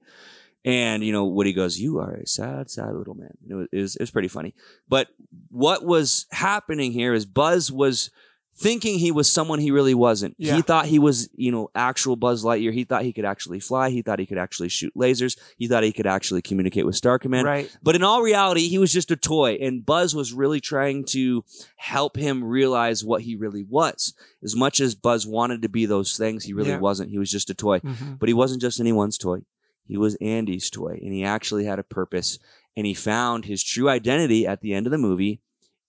And 0.64 1.04
you 1.04 1.12
know, 1.12 1.26
Woody 1.26 1.52
goes, 1.52 1.78
"You 1.78 1.98
are 1.98 2.14
a 2.14 2.26
sad, 2.26 2.70
sad 2.70 2.94
little 2.94 3.14
man." 3.14 3.36
It 3.46 3.54
was, 3.54 3.68
it 3.72 3.80
was, 3.80 3.96
it 3.96 4.02
was 4.02 4.10
pretty 4.10 4.28
funny. 4.28 4.54
But 4.88 5.08
what 5.50 5.84
was 5.84 6.26
happening 6.30 6.92
here 6.92 7.12
is 7.12 7.26
Buzz 7.26 7.70
was 7.70 8.10
thinking 8.58 8.98
he 8.98 9.12
was 9.12 9.30
someone 9.30 9.58
he 9.58 9.70
really 9.70 9.94
wasn't. 9.94 10.34
Yeah. 10.38 10.56
He 10.56 10.62
thought 10.62 10.86
he 10.86 10.98
was, 10.98 11.28
you 11.36 11.52
know, 11.52 11.70
actual 11.74 12.16
Buzz 12.16 12.42
Lightyear. 12.42 12.72
He 12.72 12.84
thought 12.84 13.02
he 13.02 13.12
could 13.12 13.24
actually 13.26 13.60
fly. 13.60 13.90
He 13.90 14.00
thought 14.02 14.18
he 14.18 14.24
could 14.26 14.38
actually 14.38 14.70
shoot 14.70 14.92
lasers. 14.96 15.38
He 15.58 15.68
thought 15.68 15.82
he 15.84 15.92
could 15.92 16.06
actually 16.06 16.40
communicate 16.42 16.86
with 16.86 16.96
Star 16.96 17.18
Command. 17.18 17.46
right. 17.46 17.76
But 17.82 17.96
in 17.96 18.02
all 18.02 18.22
reality, 18.22 18.68
he 18.68 18.78
was 18.78 18.92
just 18.92 19.10
a 19.10 19.16
toy, 19.16 19.58
and 19.60 19.84
Buzz 19.84 20.14
was 20.14 20.32
really 20.32 20.60
trying 20.60 21.04
to 21.06 21.44
help 21.76 22.16
him 22.16 22.42
realize 22.42 23.04
what 23.04 23.22
he 23.22 23.36
really 23.36 23.62
was. 23.62 24.14
As 24.42 24.56
much 24.56 24.80
as 24.80 24.94
Buzz 24.94 25.26
wanted 25.26 25.60
to 25.62 25.68
be 25.68 25.84
those 25.86 26.16
things, 26.16 26.44
he 26.44 26.52
really 26.54 26.70
Yeah. 26.70 26.78
wasn't. 26.78 27.10
He 27.10 27.18
was 27.18 27.30
just 27.30 27.50
a 27.50 27.54
toy. 27.54 27.80
Mhm. 27.80 28.18
But 28.18 28.28
he 28.28 28.34
wasn't 28.34 28.62
just 28.62 28.80
anyone's 28.80 29.18
toy. 29.18 29.40
He 29.84 29.96
was 29.96 30.16
Andy's 30.16 30.70
toy, 30.70 30.98
and 31.02 31.12
he 31.12 31.22
actually 31.22 31.64
had 31.66 31.78
a 31.78 31.84
purpose. 31.84 32.38
And 32.76 32.86
he 32.86 32.94
found 32.94 33.44
his 33.44 33.62
true 33.62 33.88
identity 33.88 34.46
at 34.46 34.60
the 34.60 34.74
end 34.74 34.86
of 34.86 34.90
the 34.90 34.98
movie 34.98 35.40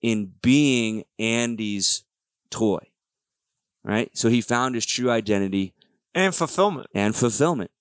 in 0.02 0.34
being 0.42 1.04
Andy's 1.18 2.04
toy. 2.50 2.80
Right? 3.84 4.10
So 4.18 4.30
he 4.30 4.42
found 4.42 4.76
his 4.76 4.86
true 4.86 5.10
identity 5.10 5.74
And 6.14 6.34
fulfillment. 6.36 6.88
and 6.94 7.16
fulfillment. 7.16 7.72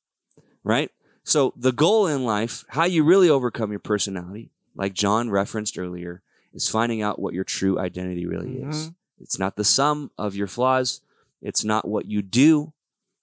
Right? 0.62 0.90
So 1.24 1.52
the 1.56 1.72
goal 1.72 2.06
in 2.06 2.24
life, 2.24 2.64
how 2.68 2.84
you 2.84 3.02
really 3.02 3.28
overcome 3.28 3.70
your 3.70 3.80
personality, 3.80 4.50
like 4.76 4.94
John 4.94 5.30
referenced 5.30 5.78
earlier, 5.78 6.22
is 6.52 6.68
finding 6.68 7.02
out 7.02 7.18
what 7.18 7.34
your 7.34 7.44
true 7.44 7.78
identity 7.78 8.26
really 8.26 8.58
is. 8.62 8.88
Mhm. 8.90 8.94
It's 9.18 9.38
not 9.38 9.56
the 9.56 9.64
sum 9.64 10.10
of 10.16 10.36
your 10.36 10.46
flaws. 10.46 11.00
It's 11.42 11.64
not 11.64 11.88
what 11.88 12.06
you 12.06 12.22
do. 12.22 12.72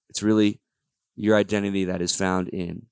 It's 0.10 0.22
really 0.22 0.60
your 1.16 1.36
identity 1.38 1.86
that 1.86 2.02
is 2.02 2.16
found 2.16 2.50
in 2.50 2.88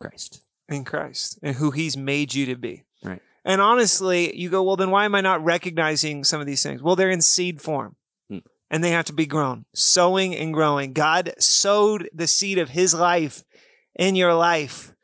Christ. 0.00 0.42
in 0.68 0.84
Christ 0.84 1.38
and 1.42 1.56
who 1.56 1.70
he's 1.70 1.96
made 1.96 2.32
you 2.34 2.46
to 2.46 2.56
be. 2.56 2.82
Right. 3.04 3.20
And 3.44 3.60
honestly, 3.60 4.36
you 4.36 4.50
go, 4.50 4.62
well, 4.62 4.76
then 4.76 4.90
why 4.90 5.04
am 5.04 5.14
I 5.14 5.20
not 5.20 5.44
recognizing 5.44 6.24
some 6.24 6.40
of 6.40 6.46
these 6.46 6.62
things? 6.62 6.82
Well, 6.82 6.96
they're 6.96 7.10
in 7.10 7.20
seed 7.20 7.60
form. 7.60 7.96
Hmm. 8.28 8.38
and 8.70 8.82
they 8.82 8.90
have 8.90 9.04
to 9.06 9.12
be 9.12 9.26
grown, 9.26 9.66
sowing 9.74 10.34
and 10.34 10.54
growing. 10.54 10.92
God 10.92 11.34
sowed 11.38 12.08
the 12.14 12.26
seed 12.26 12.58
of 12.58 12.70
his 12.70 12.94
life 12.94 13.44
in 13.94 14.16
your 14.16 14.32
life, 14.32 14.94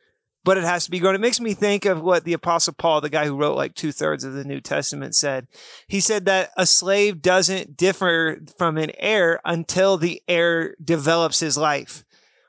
but 0.45 0.57
it 0.57 0.65
has 0.65 0.85
to 0.87 0.91
be 0.91 0.99
grown. 0.99 1.15
It 1.15 1.21
makes 1.21 1.41
me 1.41 1.53
think 1.53 1.85
of 1.85 2.01
what 2.01 2.25
the 2.25 2.33
Apostle 2.33 2.73
Paul, 2.73 3.01
the 3.01 3.11
guy 3.11 3.27
who 3.27 3.37
wrote 3.37 3.57
like 3.57 3.75
two 3.75 3.93
thirds 3.93 4.25
of 4.25 4.33
the 4.33 4.45
New 4.45 4.61
Testament, 4.61 5.15
said. 5.15 5.47
He 5.87 6.01
said 6.01 6.25
that 6.25 6.51
a 6.57 6.65
slave 6.65 7.21
doesn't 7.21 7.77
differ 7.77 8.41
from 8.57 8.79
an 8.79 8.93
heir 8.97 9.41
until 9.45 9.99
the 9.99 10.23
heir 10.27 10.75
develops 10.83 11.41
his 11.41 11.59
life, 11.59 12.05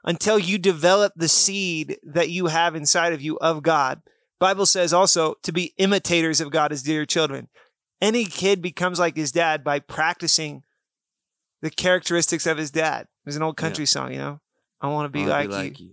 until 0.05 0.39
you 0.39 0.57
develop 0.57 1.13
the 1.15 1.27
seed 1.27 1.97
that 2.03 2.29
you 2.29 2.45
have 2.45 2.75
inside 2.75 3.11
of 3.11 3.21
you 3.21 3.37
of 3.39 3.63
God. 3.63 4.01
Bible 4.39 4.65
says 4.65 4.93
also 4.93 5.35
to 5.43 5.51
be 5.51 5.73
imitators 5.77 6.39
of 6.41 6.51
God 6.51 6.71
as 6.71 6.81
dear 6.83 7.05
children. 7.05 7.47
Any 8.01 8.25
kid 8.25 8.61
becomes 8.61 8.97
like 8.99 9.15
his 9.17 9.31
dad 9.31 9.63
by 9.63 9.79
practicing 9.79 10.63
the 11.61 11.69
characteristics 11.69 12.45
of 12.47 12.57
his 12.57 12.71
dad. 12.71 13.07
There's 13.25 13.35
an 13.35 13.43
old 13.43 13.57
country 13.57 13.85
song, 13.85 14.13
you 14.13 14.19
know. 14.19 14.39
I 14.79 14.87
want 14.87 15.05
to 15.05 15.09
be, 15.09 15.27
Wanna 15.27 15.49
like, 15.49 15.79
you. 15.79 15.89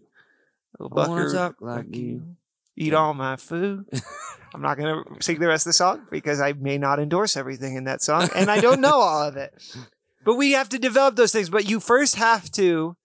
Little 0.79 1.01
I 1.01 1.09
wanna 1.09 1.33
talk 1.33 1.57
like 1.61 1.95
you. 1.97 2.37
Eat 2.77 2.93
Yeah. 2.93 2.99
all 2.99 3.15
my 3.15 3.35
food. 3.37 3.87
I'm 4.55 4.63
not 4.63 4.79
going 4.79 5.03
to 5.05 5.23
sing 5.23 5.41
the 5.41 5.49
rest 5.49 5.67
of 5.67 5.71
the 5.71 5.75
song 5.75 6.07
because 6.11 6.41
I 6.41 6.53
may 6.53 6.79
not 6.79 7.01
endorse 7.01 7.37
everything 7.37 7.75
in 7.75 7.85
that 7.85 8.01
song 8.03 8.29
and 8.35 8.51
I 8.51 8.61
don't 8.61 8.81
know 8.81 9.01
all 9.01 9.23
of 9.23 9.37
it. 9.37 9.53
But 10.25 10.35
we 10.35 10.53
have 10.53 10.69
to 10.71 10.79
develop 10.81 11.15
those 11.15 11.31
things. 11.31 11.51
But 11.51 11.69
you 11.69 11.79
first 11.79 12.17
have 12.17 12.51
to 12.53 12.97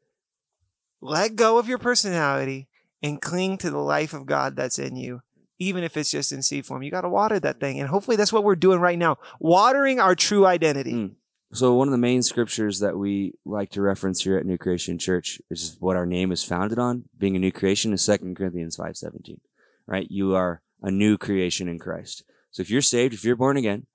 let 1.02 1.36
go 1.36 1.60
of 1.60 1.68
your 1.70 1.78
personality 1.78 2.68
and 3.04 3.22
cling 3.22 3.60
to 3.60 3.70
the 3.70 3.78
life 3.78 4.14
of 4.14 4.26
God 4.26 4.56
that's 4.56 4.80
in 4.80 4.96
you, 4.96 5.22
even 5.62 5.84
if 5.84 5.96
it's 5.96 6.10
just 6.10 6.32
in 6.32 6.42
seed 6.42 6.66
form. 6.66 6.82
You 6.82 6.90
got 6.90 7.02
to 7.02 7.10
water 7.10 7.40
that 7.40 7.60
thing. 7.60 7.80
And 7.80 7.88
hopefully 7.88 8.18
that's 8.18 8.34
what 8.34 8.44
we're 8.44 8.56
doing 8.56 8.80
right 8.80 8.98
now 8.98 9.20
watering 9.40 10.00
our 10.00 10.16
true 10.16 10.46
identity. 10.46 10.94
Mm. 10.94 11.12
So 11.54 11.76
one 11.76 11.88
of 11.88 11.92
the 11.92 11.98
main 12.00 12.24
scriptures 12.24 12.80
that 12.80 12.98
we 12.98 13.34
like 13.46 13.70
to 13.72 13.82
reference 13.82 14.24
here 14.24 14.38
at 14.38 14.46
New 14.46 14.58
Creation 14.58 14.98
Church 14.98 15.40
is 15.52 15.78
what 15.80 15.96
our 15.96 16.06
name 16.06 16.32
is 16.32 16.44
founded 16.44 16.80
on. 16.80 17.04
Being 17.16 17.36
a 17.36 17.40
new 17.40 17.52
creation 17.52 17.94
is 17.94 18.04
2 18.04 18.36
Corinthians 18.36 18.78
5:17. 18.78 19.40
Right? 19.86 20.10
You 20.10 20.34
are 20.34 20.62
a 20.82 20.90
new 20.90 21.18
creation 21.18 21.68
in 21.68 21.78
Christ. 21.78 22.24
So 22.50 22.62
if 22.62 22.70
you're 22.72 22.82
saved, 22.82 23.14
if 23.14 23.24
you're 23.24 23.36
born 23.36 23.58
again, 23.58 23.86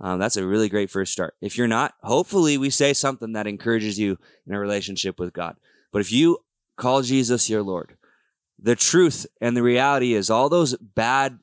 um, 0.00 0.18
that's 0.18 0.36
a 0.36 0.46
really 0.46 0.68
great 0.68 0.90
first 0.90 1.12
start. 1.12 1.34
If 1.40 1.56
you're 1.56 1.68
not, 1.68 1.94
hopefully 2.02 2.58
we 2.58 2.68
say 2.68 2.92
something 2.92 3.32
that 3.32 3.46
encourages 3.46 3.98
you 3.98 4.18
in 4.46 4.54
a 4.54 4.58
relationship 4.58 5.18
with 5.18 5.32
God. 5.32 5.56
But 5.92 6.00
if 6.00 6.12
you 6.12 6.38
call 6.76 7.02
Jesus 7.02 7.48
your 7.48 7.62
Lord, 7.62 7.96
the 8.58 8.76
truth 8.76 9.26
and 9.40 9.56
the 9.56 9.62
reality 9.62 10.14
is 10.14 10.30
all 10.30 10.48
those 10.48 10.76
bad 10.76 11.38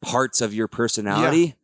parts 0.00 0.40
of 0.40 0.54
your 0.54 0.68
personality 0.68 1.54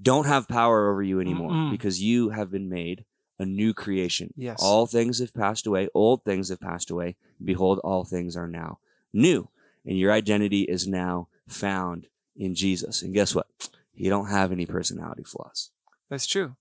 don't 0.00 0.26
have 0.26 0.48
power 0.48 0.90
over 0.90 1.02
you 1.02 1.20
anymore 1.20 1.50
Mm-mm. 1.50 1.70
because 1.70 2.02
you 2.02 2.30
have 2.30 2.50
been 2.50 2.68
made 2.68 3.04
a 3.38 3.44
new 3.44 3.74
creation. 3.74 4.32
Yes. 4.36 4.60
All 4.62 4.86
things 4.86 5.18
have 5.18 5.34
passed 5.34 5.66
away, 5.66 5.88
old 5.94 6.24
things 6.24 6.48
have 6.48 6.60
passed 6.60 6.90
away. 6.90 7.16
Behold, 7.42 7.80
all 7.82 8.04
things 8.04 8.36
are 8.36 8.48
now 8.48 8.78
new. 9.12 9.48
And 9.84 9.98
your 9.98 10.12
identity 10.12 10.62
is 10.62 10.86
now 10.86 11.28
found 11.48 12.06
in 12.36 12.54
Jesus. 12.54 13.02
And 13.02 13.12
guess 13.12 13.34
what? 13.34 13.46
You 13.92 14.10
don't 14.10 14.30
have 14.30 14.50
any 14.50 14.66
personality 14.66 15.24
flaws. 15.24 15.70
That's 16.10 16.26
true. 16.26 16.56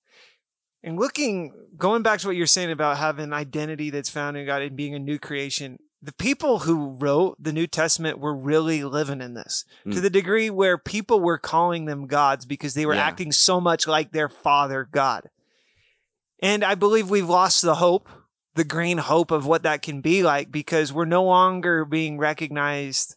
And 0.84 1.00
looking, 1.00 1.54
going 1.78 2.04
back 2.04 2.20
to 2.20 2.28
what 2.28 2.36
you're 2.36 2.46
saying 2.46 2.72
about 2.72 2.98
having 2.98 3.24
an 3.24 3.34
identity 3.34 3.90
that's 3.90 4.10
found 4.10 4.36
in 4.36 4.46
God 4.46 4.62
and 4.62 4.76
being 4.76 4.94
a 4.94 5.00
new 5.00 5.18
creation, 5.18 5.80
the 6.06 6.12
people 6.14 6.60
who 6.60 6.90
wrote 7.00 7.38
the 7.42 7.54
New 7.54 7.66
Testament 7.66 8.20
were 8.20 8.36
really 8.36 8.84
living 8.84 9.22
in 9.22 9.36
this 9.36 9.64
to 9.86 9.92
Mm. 9.92 10.02
the 10.02 10.10
degree 10.10 10.50
where 10.50 10.78
people 10.78 11.22
were 11.22 11.38
calling 11.38 11.86
them 11.86 12.08
gods 12.08 12.46
because 12.46 12.74
they 12.74 12.86
were 12.86 12.94
Yeah. 12.96 13.06
acting 13.06 13.32
so 13.32 13.62
much 13.62 13.88
like 13.88 14.12
their 14.12 14.28
father 14.28 14.86
God. 14.92 15.30
And 16.42 16.64
I 16.64 16.76
believe 16.76 17.10
we've 17.10 17.30
lost 17.30 17.62
the 17.62 17.76
hope, 17.76 18.10
the 18.56 18.66
green 18.66 18.98
hope 18.98 19.32
of 19.32 19.46
what 19.46 19.64
that 19.64 19.82
can 19.82 20.02
be 20.02 20.24
like 20.24 20.52
because 20.52 20.92
we're 20.92 21.06
no 21.06 21.24
longer 21.24 21.86
being 21.86 22.18
recognized 22.18 23.16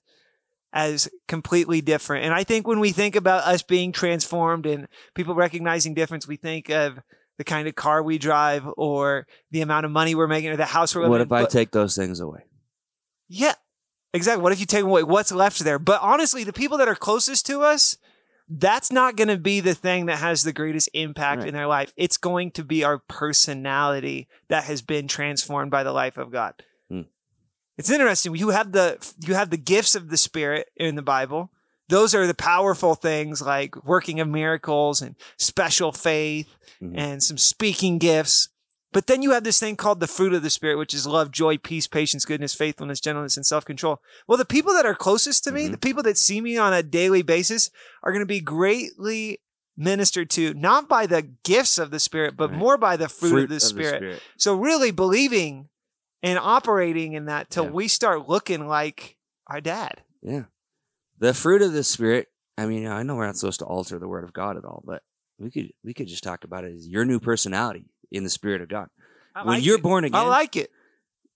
as 0.72 1.08
completely 1.26 1.80
different. 1.80 2.24
And 2.24 2.32
I 2.34 2.44
think 2.44 2.68
when 2.68 2.78
we 2.78 2.92
think 2.92 3.16
about 3.16 3.44
us 3.48 3.62
being 3.62 3.90
transformed 3.90 4.64
and 4.64 4.86
people 5.14 5.34
recognizing 5.34 5.92
difference, 5.94 6.28
we 6.28 6.36
think 6.36 6.68
of 6.70 7.00
the 7.38 7.44
kind 7.44 7.66
of 7.66 7.74
car 7.74 8.00
we 8.02 8.16
drive 8.18 8.64
or 8.76 9.26
the 9.50 9.60
amount 9.62 9.86
of 9.86 9.90
money 9.92 10.14
we're 10.14 10.26
making 10.28 10.50
or 10.50 10.56
the 10.56 10.64
house 10.66 10.94
we're 10.94 11.02
living 11.02 11.10
What 11.10 11.20
if 11.22 11.32
I 11.32 11.42
But- 11.42 11.50
take 11.50 11.72
those 11.72 11.96
things 11.96 12.20
away? 12.20 12.44
Yeah, 13.28 13.54
exactly. 14.12 14.42
What 14.42 14.52
if 14.52 14.60
you 14.60 14.66
take 14.66 14.84
away 14.84 15.02
what's 15.02 15.32
left 15.32 15.58
there? 15.60 15.78
But 15.78 16.00
honestly, 16.02 16.44
the 16.44 16.52
people 16.52 16.78
that 16.78 16.88
are 16.88 16.94
closest 16.94 17.46
to 17.46 17.60
us, 17.62 17.96
that's 18.48 18.92
not 18.92 19.16
going 19.16 19.28
to 19.28 19.36
be 19.38 19.60
the 19.60 19.74
thing 19.74 20.06
that 20.06 20.18
has 20.18 20.42
the 20.44 20.52
greatest 20.52 20.88
impact 20.94 21.40
Right. 21.40 21.48
in 21.48 21.54
their 21.54 21.66
life. 21.66 21.92
It's 21.96 22.16
going 22.16 22.52
to 22.52 22.62
be 22.64 22.84
our 22.84 22.98
personality 22.98 24.28
that 24.48 24.64
has 24.64 24.82
been 24.82 25.08
transformed 25.08 25.70
by 25.70 25.82
the 25.82 25.92
life 25.92 26.16
of 26.16 26.30
God. 26.30 26.54
Hmm. 26.88 27.02
It's 27.76 27.90
interesting. 27.90 28.34
You 28.36 28.50
have 28.50 28.72
the 28.72 28.98
you 29.26 29.34
have 29.34 29.50
the 29.50 29.56
gifts 29.56 29.94
of 29.94 30.08
the 30.10 30.16
Spirit 30.16 30.68
in 30.76 30.94
the 30.94 31.02
Bible. 31.02 31.50
Those 31.88 32.14
are 32.14 32.26
the 32.26 32.34
powerful 32.34 32.94
things 32.96 33.40
like 33.42 33.84
working 33.84 34.18
of 34.20 34.28
miracles 34.28 35.00
and 35.02 35.14
special 35.38 35.92
faith 35.92 36.48
Mhm. 36.82 36.94
and 36.96 37.22
some 37.22 37.38
speaking 37.38 37.98
gifts. 37.98 38.48
But 38.92 39.06
then 39.08 39.20
you 39.20 39.32
have 39.32 39.44
this 39.44 39.60
thing 39.60 39.76
called 39.76 40.00
the 40.00 40.06
fruit 40.06 40.32
of 40.32 40.42
the 40.42 40.50
Spirit, 40.50 40.78
which 40.78 40.94
is 40.94 41.06
love, 41.06 41.30
joy, 41.30 41.58
peace, 41.58 41.86
patience, 41.86 42.24
goodness, 42.24 42.54
faithfulness, 42.54 43.00
gentleness, 43.00 43.36
and 43.36 43.44
self 43.44 43.64
control. 43.64 44.00
Well, 44.26 44.38
the 44.38 44.44
people 44.44 44.72
that 44.74 44.86
are 44.86 44.94
closest 44.94 45.44
to 45.44 45.52
me, 45.52 45.68
Mhm. 45.68 45.72
the 45.72 45.78
people 45.78 46.02
that 46.04 46.16
see 46.16 46.40
me 46.40 46.56
on 46.56 46.72
a 46.72 46.82
daily 46.82 47.22
basis, 47.22 47.70
are 48.02 48.12
going 48.12 48.22
to 48.22 48.26
be 48.26 48.40
greatly 48.40 49.40
ministered 49.76 50.30
to, 50.30 50.54
not 50.54 50.88
by 50.88 51.06
the 51.06 51.22
gifts 51.44 51.76
of 51.78 51.90
the 51.90 52.00
Spirit, 52.00 52.36
but 52.36 52.50
Right. 52.50 52.58
more 52.58 52.78
by 52.78 52.96
the 52.96 53.08
fruit, 53.08 53.44
of, 53.44 53.48
the, 53.50 53.60
Spirit. 53.60 54.22
So, 54.38 54.54
really 54.54 54.90
believing 54.90 55.68
and 56.22 56.38
operating 56.38 57.12
in 57.12 57.26
that 57.26 57.50
till 57.50 57.64
Yeah. 57.64 57.70
we 57.72 57.88
start 57.88 58.28
looking 58.28 58.66
like 58.66 59.18
our 59.48 59.60
dad. 59.60 60.02
Yeah. 60.22 60.44
The 61.18 61.34
fruit 61.34 61.60
of 61.62 61.72
the 61.72 61.84
spirit. 61.84 62.28
I 62.58 62.64
mean, 62.66 62.86
I 62.86 63.02
know 63.02 63.16
we're 63.16 63.26
not 63.26 63.36
supposed 63.36 63.58
to 63.60 63.66
alter 63.66 63.98
the 63.98 64.08
word 64.08 64.24
of 64.24 64.32
God 64.32 64.56
at 64.56 64.64
all, 64.64 64.82
but 64.86 65.02
we 65.38 65.50
could 65.50 65.72
we 65.84 65.92
could 65.92 66.08
just 66.08 66.22
talk 66.24 66.42
about 66.44 66.64
it 66.64 66.74
as 66.74 66.88
your 66.88 67.04
new 67.04 67.20
personality 67.20 67.84
in 68.10 68.24
the 68.24 68.30
spirit 68.30 68.60
of 68.62 68.68
God. 68.68 68.88
I 69.34 69.40
when 69.44 69.56
like 69.56 69.64
you're 69.64 69.76
it. 69.78 69.82
born 69.82 70.04
again, 70.04 70.20
I 70.20 70.26
like 70.28 70.56
it. 70.56 70.70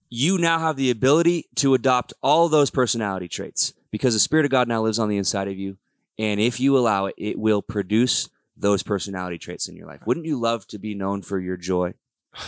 you 0.08 0.38
now 0.38 0.58
have 0.58 0.76
the 0.76 0.90
ability 0.90 1.46
to 1.56 1.74
adopt 1.74 2.12
all 2.22 2.48
those 2.48 2.70
personality 2.70 3.28
traits 3.28 3.74
because 3.90 4.14
the 4.14 4.20
spirit 4.20 4.44
of 4.44 4.50
God 4.50 4.68
now 4.68 4.82
lives 4.82 4.98
on 4.98 5.08
the 5.08 5.16
inside 5.18 5.48
of 5.48 5.58
you, 5.58 5.76
and 6.18 6.40
if 6.40 6.60
you 6.60 6.76
allow 6.78 7.06
it, 7.06 7.14
it 7.18 7.38
will 7.38 7.62
produce 7.62 8.28
those 8.56 8.82
personality 8.82 9.38
traits 9.38 9.68
in 9.68 9.76
your 9.76 9.86
life. 9.86 10.00
Wouldn't 10.06 10.26
you 10.26 10.38
love 10.38 10.66
to 10.68 10.78
be 10.78 10.94
known 10.94 11.22
for 11.22 11.38
your 11.40 11.56
joy? 11.56 11.94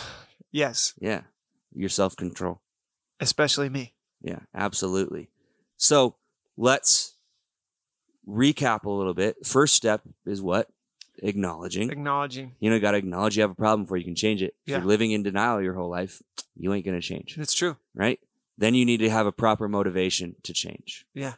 Yes, 0.51 0.93
Yeah. 0.99 1.21
Your 1.73 1.89
self-control. 1.89 2.61
especially 3.19 3.69
me. 3.69 3.95
Yeah, 4.21 4.41
absolutely. 4.53 5.29
So 5.77 6.15
let's 6.55 7.15
recap 8.29 8.83
a 8.85 8.89
little 8.91 9.15
bit. 9.15 9.45
First 9.45 9.73
step 9.73 10.01
is 10.27 10.39
what? 10.43 10.69
Acknowledging. 11.21 11.89
Acknowledging. 11.91 12.55
You 12.59 12.69
know, 12.69 12.75
you 12.75 12.81
got 12.81 12.91
to 12.91 12.97
acknowledge 12.97 13.35
you 13.37 13.41
have 13.43 13.51
a 13.51 13.55
problem 13.55 13.83
before 13.83 13.97
you 13.97 14.03
can 14.05 14.15
change 14.15 14.41
it. 14.41 14.55
If 14.65 14.71
Yeah. 14.71 14.77
you're 14.79 14.87
living 14.87 15.11
in 15.11 15.23
denial 15.23 15.61
your 15.61 15.73
whole 15.75 15.89
life, 15.89 16.21
you 16.55 16.73
ain't 16.73 16.85
going 16.85 16.99
to 16.99 17.05
change, 17.05 17.37
It's 17.37 17.53
true. 17.53 17.77
right? 17.93 18.19
Then 18.57 18.73
you 18.75 18.85
need 18.85 18.97
to 18.97 19.09
have 19.09 19.25
a 19.25 19.31
proper 19.31 19.67
motivation 19.67 20.35
to 20.43 20.53
change, 20.53 21.05
Yeah. 21.13 21.35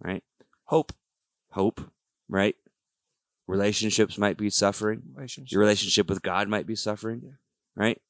right? 0.00 0.22
Hope. 0.64 0.92
Hope, 1.50 1.80
right? 2.28 2.56
Relationships 3.46 4.18
might 4.18 4.36
be 4.36 4.50
suffering. 4.50 5.02
Relationship. 5.14 5.52
Your 5.52 5.60
relationship 5.60 6.08
with 6.08 6.22
God 6.22 6.48
might 6.48 6.66
be 6.66 6.74
suffering, 6.76 7.22
Yeah. 7.24 7.30
right? 7.74 8.02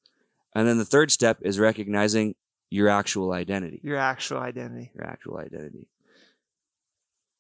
And 0.54 0.66
then 0.66 0.78
the 0.78 0.84
third 0.84 1.10
step 1.12 1.38
is 1.42 1.58
recognizing 1.58 2.34
your 2.70 2.88
actual 2.88 3.32
identity. 3.32 3.80
Your 3.84 3.96
actual 3.96 4.38
identity. 4.38 4.90
Your 4.94 5.04
actual 5.04 5.38
identity. 5.38 5.88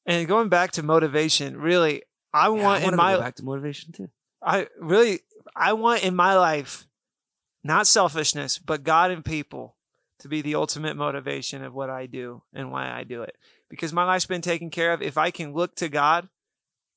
And 0.06 0.26
going 0.28 0.48
back 0.48 0.70
to 0.72 0.82
motivation, 0.82 1.56
really, 1.58 2.02
I 2.32 2.48
Yeah, 2.48 2.62
want 2.62 2.82
I 2.82 2.86
in 2.88 2.96
my 2.96 3.16
back 3.18 3.34
to 3.36 3.44
motivation 3.44 3.92
too. 3.92 4.08
I 4.42 4.68
really 4.80 5.20
I 5.56 5.72
want 5.72 6.04
in 6.04 6.14
my 6.14 6.36
life 6.36 6.86
not 7.64 7.86
selfishness, 7.86 8.58
but 8.58 8.84
God 8.84 9.10
and 9.10 9.24
people 9.24 9.76
to 10.20 10.28
be 10.28 10.42
the 10.42 10.54
ultimate 10.54 10.96
motivation 10.96 11.62
of 11.64 11.74
what 11.74 11.90
I 11.90 12.06
do 12.06 12.42
and 12.52 12.70
why 12.72 12.90
I 12.90 13.04
do 13.04 13.22
it. 13.22 13.36
Because 13.68 13.92
my 13.92 14.04
life's 14.04 14.26
been 14.26 14.40
taken 14.42 14.70
care 14.70 14.92
of. 14.92 15.02
If 15.02 15.16
I 15.18 15.30
can 15.30 15.52
look 15.52 15.74
to 15.76 15.88
God 15.88 16.28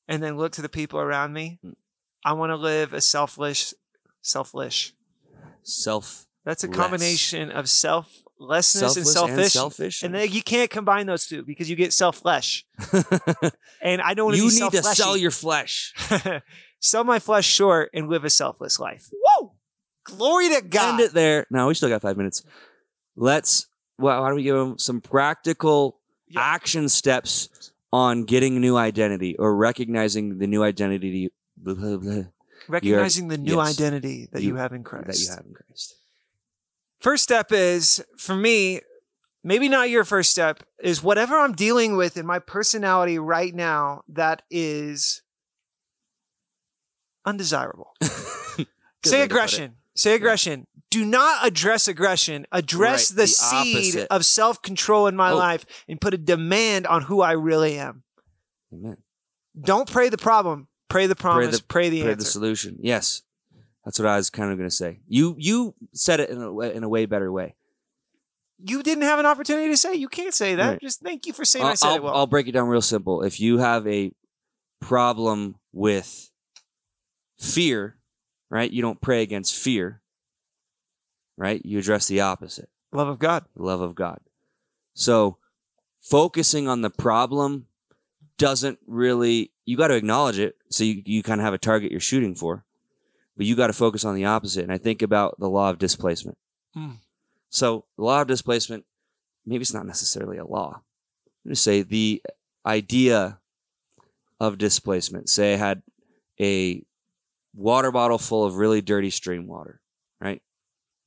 and 0.07 0.23
then 0.23 0.37
look 0.37 0.53
to 0.53 0.61
the 0.61 0.69
people 0.69 0.99
around 0.99 1.33
me, 1.33 1.59
Mm. 1.63 1.75
I 2.23 2.33
want 2.33 2.51
to 2.51 2.55
live 2.55 2.93
a 2.93 3.01
selfless 3.01 3.73
selfless. 4.21 4.93
Self 5.63 6.27
That's 6.45 6.63
a 6.63 6.67
Less. 6.67 6.75
combination 6.75 7.51
of 7.51 7.69
selflessness 7.69 8.97
and 8.97 9.05
selfish. 9.07 9.37
and 9.37 9.51
selfish. 9.51 10.03
And 10.03 10.15
then 10.15 10.31
you 10.31 10.41
can't 10.41 10.69
combine 10.69 11.05
those 11.05 11.27
two 11.27 11.43
because 11.43 11.69
you 11.69 11.75
get 11.75 11.93
self-flesh. 11.93 12.65
And 13.83 13.99
I 13.99 14.13
don't 14.13 14.25
want 14.27 14.37
you 14.37 14.47
to 14.47 14.55
be 14.55 14.61
need 14.61 14.71
to 14.73 14.83
sell 14.83 15.17
your 15.17 15.31
flesh. 15.31 15.91
sell 16.79 17.03
my 17.03 17.17
flesh 17.17 17.47
short 17.47 17.89
and 17.95 18.09
live 18.09 18.23
a 18.23 18.29
selfless 18.29 18.79
life. 18.79 19.09
Whoa! 19.11 19.53
Glory 20.03 20.49
to 20.49 20.61
God. 20.61 20.91
End 20.91 20.99
it 20.99 21.13
there. 21.13 21.47
No, 21.49 21.65
we 21.67 21.73
still 21.73 21.89
got 21.89 22.03
five 22.03 22.15
minutes. 22.15 22.43
Let's. 23.15 23.65
Well, 23.97 24.21
why 24.21 24.27
don't 24.27 24.35
we 24.35 24.43
give 24.43 24.55
them 24.55 24.77
some 24.77 25.01
practical 25.01 25.99
Yeah. 26.27 26.41
action 26.41 26.89
steps 26.89 27.71
on 27.91 28.23
getting 28.25 28.55
a 28.55 28.59
new 28.59 28.77
identity 28.77 29.35
or 29.35 29.55
recognizing 29.55 30.37
the 30.37 30.45
new 30.45 30.61
identity? 30.63 31.31
Blah, 31.57 31.73
blah, 31.73 31.97
blah. 31.97 32.23
Recognizing 32.67 33.29
the 33.29 33.37
new 33.39 33.57
yes. 33.57 33.79
identity 33.79 34.27
that 34.31 34.43
you, 34.43 34.49
You- 34.49 34.55
have 34.57 34.73
in 34.73 34.83
Christ. 34.83 35.07
that 35.07 35.17
you 35.19 35.29
have 35.29 35.45
in 35.45 35.53
Christ. 35.53 35.95
First 37.01 37.23
step 37.23 37.51
is 37.51 38.03
for 38.17 38.35
me, 38.35 38.81
maybe 39.43 39.67
not 39.67 39.89
your 39.89 40.03
first 40.03 40.31
step, 40.31 40.63
is 40.83 41.01
whatever 41.01 41.35
I'm 41.37 41.53
dealing 41.53 41.97
with 41.97 42.15
in 42.17 42.25
my 42.25 42.39
personality 42.39 43.17
right 43.19 43.53
now 43.53 44.03
that 44.09 44.43
is 44.51 45.23
undesirable. 47.25 47.93
Say 48.01 48.07
way 48.57 48.65
to 48.65 48.65
put 49.03 49.13
it. 49.13 49.21
aggression. 49.23 49.75
Say 49.95 50.13
aggression. 50.13 50.67
Do 50.89 51.05
not 51.05 51.45
address 51.45 51.87
aggression. 51.87 52.45
Address 52.51 53.11
Right, 53.11 53.15
the, 53.17 53.23
the 53.23 53.27
seed 53.27 53.75
opposite. 53.95 54.07
of 54.11 54.25
self 54.25 54.61
control 54.61 55.07
in 55.07 55.15
my 55.15 55.31
Oh. 55.31 55.37
life 55.37 55.65
and 55.87 55.99
put 55.99 56.13
a 56.13 56.17
demand 56.17 56.85
on 56.87 57.03
who 57.03 57.21
I 57.21 57.31
really 57.31 57.77
am. 57.79 58.03
Amen. 58.73 58.97
Don't 59.59 59.89
pray 59.89 60.09
the 60.09 60.17
problem. 60.17 60.67
Pray 60.89 61.07
the 61.07 61.15
promise. 61.15 61.61
Pray 61.61 61.89
the, 61.89 62.01
Pray 62.01 62.07
the 62.09 62.11
answer. 62.19 62.25
solution. 62.29 62.77
Yes, 62.81 63.21
that's 63.85 63.97
what 63.99 64.07
I 64.07 64.17
was 64.17 64.29
kind 64.29 64.51
of 64.51 64.57
going 64.57 64.69
to 64.69 64.75
say. 64.75 64.99
You 65.07 65.35
you 65.37 65.73
said 65.93 66.19
it 66.19 66.29
in 66.29 66.41
a 66.41 66.51
way, 66.53 66.73
in 66.73 66.83
a 66.83 66.89
way 66.89 67.05
better 67.05 67.31
way. 67.31 67.55
you 68.63 68.83
didn't 68.83 69.03
have 69.03 69.19
an 69.19 69.25
opportunity 69.25 69.69
to 69.69 69.77
say. 69.77 69.95
You 69.95 70.07
can't 70.07 70.33
say 70.33 70.55
that. 70.55 70.69
Right. 70.69 70.81
Just 70.81 71.01
thank 71.01 71.25
you 71.25 71.33
for 71.33 71.43
saying 71.45 71.65
I 71.65 71.69
I'll, 71.69 71.75
said 71.75 71.87
I'll- 71.87 72.01
well. 72.03 72.15
I'll 72.15 72.27
break 72.27 72.47
it 72.47 72.51
down 72.51 72.67
real 72.67 72.81
simple. 72.81 73.23
If 73.23 73.39
you 73.39 73.57
have 73.57 73.87
a 73.87 74.11
problem 74.79 75.55
with 75.73 76.29
fear, 77.37 77.97
right? 78.49 78.71
You 78.71 78.81
don't 78.81 79.01
pray 79.01 79.21
against 79.23 79.55
fear, 79.55 80.01
right? 81.37 81.61
You 81.65 81.79
address 81.79 82.07
the 82.07 82.21
opposite, 82.21 82.69
Love 82.91 83.07
of 83.07 83.19
God. 83.19 83.45
love 83.55 83.81
of 83.81 83.95
God. 83.95 84.19
So 84.93 85.37
focusing 86.01 86.67
on 86.67 86.81
the 86.81 86.89
problem 86.89 87.67
doesn't 88.37 88.79
really, 88.85 89.51
you 89.65 89.77
got 89.77 89.87
to 89.87 89.95
acknowledge 89.95 90.39
it. 90.39 90.55
So 90.69 90.83
you, 90.83 91.01
you 91.05 91.23
kind 91.23 91.39
of 91.39 91.45
have 91.45 91.53
a 91.53 91.57
target 91.59 91.91
you're 91.91 91.99
shooting 91.99 92.35
for, 92.35 92.65
but 93.37 93.45
you 93.45 93.55
got 93.55 93.67
to 93.67 93.73
focus 93.73 94.05
on 94.05 94.15
the 94.15 94.25
opposite. 94.25 94.63
And 94.63 94.71
I 94.71 94.77
think 94.77 95.01
about 95.01 95.39
the 95.39 95.49
law 95.49 95.69
of 95.69 95.77
displacement. 95.77 96.37
Hmm. 96.73 96.91
So 97.49 97.85
the 97.97 98.03
law 98.03 98.21
of 98.21 98.27
displacement, 98.27 98.85
maybe 99.45 99.61
it's 99.61 99.73
not 99.73 99.85
necessarily 99.85 100.37
a 100.37 100.45
law. 100.45 100.75
I'm 100.75 101.49
going 101.49 101.55
to 101.55 101.55
say 101.55 101.81
the 101.81 102.21
idea 102.65 103.39
of 104.39 104.57
displacement. 104.57 105.29
Say 105.29 105.53
I 105.53 105.57
had 105.57 105.81
a 106.39 106.83
water 107.53 107.91
bottle 107.91 108.17
full 108.17 108.45
of 108.45 108.55
really 108.55 108.81
dirty 108.81 109.09
stream 109.09 109.47
water, 109.47 109.81
right? 110.19 110.41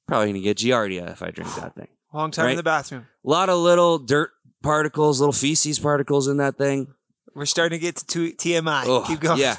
Probably 0.06 0.26
going 0.26 0.34
to 0.34 0.40
get 0.40 0.58
giardia 0.58 1.10
if 1.10 1.22
I 1.22 1.30
drink 1.30 1.54
that 1.56 1.74
thing. 1.74 1.88
Long 2.12 2.30
time 2.30 2.50
in 2.50 2.56
the 2.56 2.62
bathroom. 2.62 3.06
A 3.24 3.28
lot 3.28 3.48
of 3.48 3.58
little 3.58 3.98
dirt 3.98 4.30
particles, 4.62 5.20
little 5.20 5.32
feces 5.32 5.78
particles 5.78 6.28
in 6.28 6.36
that 6.36 6.56
thing. 6.56 6.94
We're 7.34 7.46
starting 7.46 7.78
to 7.78 7.82
get 7.82 7.96
to 7.96 8.32
TMI. 8.32 8.84
Oh, 8.86 9.04
Keep 9.06 9.20
going. 9.20 9.40
Yeah, 9.40 9.56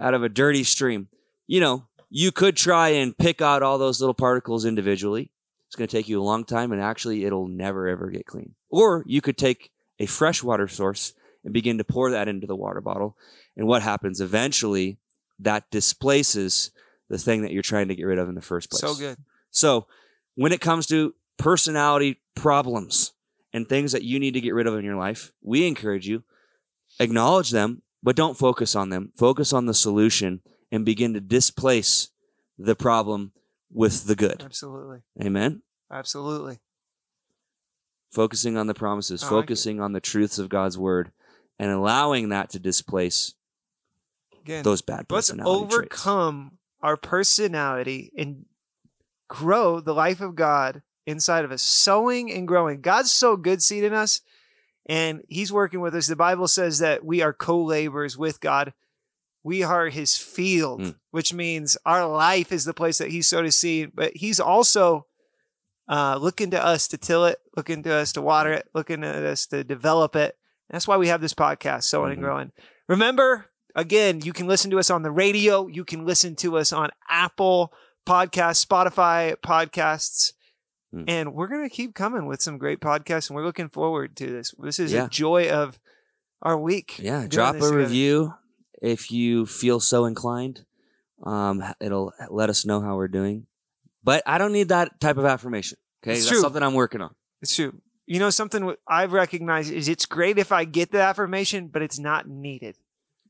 out 0.00 0.14
of 0.14 0.24
a 0.24 0.28
dirty 0.28 0.64
stream. 0.64 1.08
You 1.46 1.60
know, 1.60 1.86
you 2.14 2.30
could 2.30 2.56
try 2.56 2.90
and 2.90 3.16
pick 3.16 3.40
out 3.40 3.62
all 3.62 3.78
those 3.78 3.98
little 3.98 4.12
particles 4.12 4.66
individually. 4.66 5.30
It's 5.66 5.76
going 5.76 5.88
to 5.88 5.96
take 5.96 6.10
you 6.10 6.20
a 6.20 6.22
long 6.22 6.44
time, 6.44 6.70
and 6.70 6.80
actually, 6.80 7.24
it'll 7.24 7.48
never 7.48 7.88
ever 7.88 8.10
get 8.10 8.26
clean. 8.26 8.54
Or 8.68 9.02
you 9.06 9.22
could 9.22 9.38
take 9.38 9.70
a 9.98 10.04
fresh 10.04 10.42
water 10.42 10.68
source 10.68 11.14
and 11.42 11.54
begin 11.54 11.78
to 11.78 11.84
pour 11.84 12.10
that 12.10 12.28
into 12.28 12.46
the 12.46 12.54
water 12.54 12.82
bottle. 12.82 13.16
And 13.56 13.66
what 13.66 13.80
happens 13.80 14.20
eventually? 14.20 14.98
That 15.38 15.70
displaces 15.70 16.70
the 17.08 17.16
thing 17.16 17.40
that 17.42 17.52
you're 17.52 17.62
trying 17.62 17.88
to 17.88 17.94
get 17.94 18.04
rid 18.04 18.18
of 18.18 18.28
in 18.28 18.34
the 18.34 18.42
first 18.42 18.70
place. 18.70 18.82
So 18.82 18.94
good. 18.94 19.16
So, 19.50 19.86
when 20.34 20.52
it 20.52 20.60
comes 20.60 20.86
to 20.88 21.14
personality 21.38 22.20
problems 22.34 23.14
and 23.54 23.66
things 23.66 23.92
that 23.92 24.02
you 24.02 24.20
need 24.20 24.34
to 24.34 24.40
get 24.42 24.52
rid 24.52 24.66
of 24.66 24.76
in 24.78 24.84
your 24.84 24.96
life, 24.96 25.32
we 25.40 25.66
encourage 25.66 26.06
you 26.06 26.24
acknowledge 27.00 27.52
them, 27.52 27.80
but 28.02 28.16
don't 28.16 28.36
focus 28.36 28.76
on 28.76 28.90
them. 28.90 29.12
Focus 29.16 29.54
on 29.54 29.64
the 29.64 29.72
solution 29.72 30.42
and 30.72 30.84
begin 30.84 31.14
to 31.14 31.20
displace 31.20 32.08
the 32.58 32.74
problem 32.74 33.32
with 33.70 34.06
the 34.06 34.16
good. 34.16 34.42
Absolutely. 34.44 35.02
Amen. 35.22 35.62
Absolutely. 35.92 36.58
Focusing 38.10 38.56
on 38.56 38.66
the 38.66 38.74
promises, 38.74 39.22
I 39.22 39.26
like 39.26 39.32
focusing 39.32 39.80
on 39.80 39.92
the 39.92 40.00
truths 40.00 40.38
of 40.38 40.48
God's 40.48 40.76
word, 40.76 41.12
and 41.58 41.70
allowing 41.70 42.30
that 42.30 42.50
to 42.50 42.58
displace 42.58 43.34
Again, 44.42 44.64
those 44.64 44.82
bad 44.82 45.06
let's 45.08 45.30
personality 45.30 45.60
traits. 45.60 46.06
overcome 46.06 46.58
our 46.82 46.96
personality 46.96 48.12
and 48.16 48.46
grow 49.28 49.80
the 49.80 49.94
life 49.94 50.20
of 50.20 50.34
God 50.34 50.82
inside 51.06 51.44
of 51.44 51.52
us, 51.52 51.62
sowing 51.62 52.30
and 52.30 52.46
growing. 52.46 52.80
God's 52.80 53.10
so 53.10 53.36
good 53.36 53.62
seed 53.62 53.84
in 53.84 53.94
us, 53.94 54.20
and 54.86 55.22
He's 55.28 55.52
working 55.52 55.80
with 55.80 55.94
us. 55.94 56.06
The 56.06 56.16
Bible 56.16 56.48
says 56.48 56.80
that 56.80 57.04
we 57.04 57.22
are 57.22 57.32
co 57.32 57.62
laborers 57.62 58.18
with 58.18 58.40
God. 58.40 58.74
We 59.44 59.62
are 59.62 59.88
His 59.88 60.16
field, 60.16 60.80
Mm. 60.82 60.94
which 61.10 61.32
means 61.34 61.76
our 61.84 62.06
life 62.06 62.52
is 62.52 62.64
the 62.64 62.74
place 62.74 62.98
that 62.98 63.10
He 63.10 63.22
sowed 63.22 63.44
His 63.44 63.58
seed, 63.58 63.90
but 63.94 64.12
He's 64.16 64.38
also 64.40 65.06
uh, 65.88 66.16
looking 66.20 66.50
to 66.52 66.64
us 66.64 66.86
to 66.88 66.96
till 66.96 67.24
it, 67.26 67.38
looking 67.56 67.82
to 67.82 67.92
us 67.92 68.12
to 68.12 68.22
water 68.22 68.52
it, 68.52 68.68
looking 68.72 69.02
at 69.04 69.16
us 69.24 69.46
to 69.46 69.64
develop 69.64 70.14
it. 70.16 70.36
That's 70.70 70.86
why 70.86 70.96
we 70.96 71.08
have 71.08 71.20
this 71.20 71.34
podcast, 71.34 71.82
Sowing 71.84 72.12
and 72.12 72.20
Mhm. 72.20 72.24
Growing. 72.24 72.52
Remember, 72.88 73.46
again, 73.74 74.20
you 74.22 74.32
can 74.32 74.46
listen 74.46 74.70
to 74.70 74.78
us 74.78 74.90
on 74.90 75.02
the 75.02 75.10
radio. 75.10 75.66
You 75.66 75.84
can 75.84 76.06
listen 76.06 76.36
to 76.36 76.56
us 76.56 76.72
on 76.72 76.90
Apple 77.10 77.72
Podcasts, 78.06 78.64
Spotify 78.64 79.34
podcasts. 79.36 80.32
Hmm. 80.92 81.04
And 81.08 81.34
we're 81.34 81.48
going 81.48 81.68
to 81.68 81.74
keep 81.74 81.94
coming 81.94 82.26
with 82.26 82.40
some 82.40 82.58
great 82.58 82.80
podcasts. 82.80 83.28
And 83.28 83.36
we're 83.36 83.44
looking 83.44 83.68
forward 83.68 84.16
to 84.16 84.26
this. 84.30 84.54
This 84.58 84.78
is 84.78 84.92
Yeah. 84.92 85.06
a 85.06 85.08
joy 85.08 85.50
of 85.50 85.78
our 86.42 86.56
week. 86.58 86.98
Yeah, 87.00 87.26
drop 87.26 87.56
a 87.56 87.58
together. 87.58 87.76
review 87.76 88.34
if 88.82 89.10
you 89.10 89.46
feel 89.46 89.80
so 89.80 90.04
inclined. 90.04 90.66
Um, 91.22 91.62
it'll 91.80 92.12
let 92.28 92.50
us 92.50 92.66
know 92.66 92.80
how 92.80 92.96
we're 92.96 93.08
doing. 93.08 93.46
But 94.04 94.22
I 94.26 94.36
don't 94.38 94.52
need 94.52 94.68
that 94.70 95.00
type 95.00 95.16
of 95.16 95.24
affirmation. 95.24 95.78
Okay, 96.02 96.12
It's 96.12 96.22
that's 96.22 96.30
true. 96.32 96.40
something 96.40 96.62
I'm 96.62 96.74
working 96.74 97.00
on. 97.00 97.14
It's 97.40 97.54
true. 97.54 97.80
You 98.06 98.18
know, 98.18 98.30
something 98.30 98.74
I've 98.88 99.12
recognized 99.12 99.72
is 99.72 99.88
it's 99.88 100.04
great 100.04 100.36
if 100.36 100.50
I 100.50 100.64
get 100.64 100.90
the 100.90 101.00
affirmation, 101.00 101.68
but 101.68 101.80
it's 101.82 101.98
not 102.00 102.28
needed. 102.28 102.76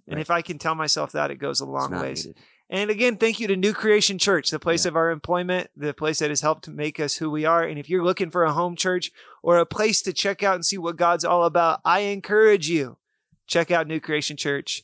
And 0.08 0.16
Right. 0.16 0.22
if 0.22 0.30
I 0.30 0.40
can 0.40 0.58
tell 0.58 0.74
myself 0.74 1.12
that, 1.12 1.30
it 1.30 1.36
goes 1.36 1.60
a 1.60 1.66
long 1.66 1.92
ways. 2.00 2.24
needed. 2.26 2.42
And 2.70 2.90
again, 2.90 3.18
thank 3.18 3.38
you 3.38 3.46
to 3.48 3.54
New 3.56 3.74
Creation 3.74 4.18
Church, 4.18 4.50
the 4.50 4.58
place 4.58 4.86
Yeah. 4.86 4.88
of 4.92 4.96
our 4.96 5.10
employment, 5.10 5.68
the 5.76 5.92
place 5.92 6.20
that 6.20 6.30
has 6.30 6.40
helped 6.40 6.66
make 6.68 6.98
us 6.98 7.16
who 7.16 7.30
we 7.30 7.44
are. 7.44 7.62
And 7.62 7.78
if 7.78 7.90
you're 7.90 8.02
looking 8.02 8.30
for 8.30 8.44
a 8.44 8.52
home 8.54 8.74
church 8.76 9.12
or 9.42 9.58
a 9.58 9.66
place 9.66 10.00
to 10.02 10.14
check 10.14 10.42
out 10.42 10.54
and 10.54 10.64
see 10.64 10.78
what 10.78 10.96
God's 10.96 11.26
all 11.26 11.44
about, 11.44 11.80
I 11.84 12.00
encourage 12.00 12.70
you 12.70 12.96
check 13.46 13.70
out 13.70 13.86
New 13.86 14.00
Creation 14.00 14.38
Church. 14.38 14.82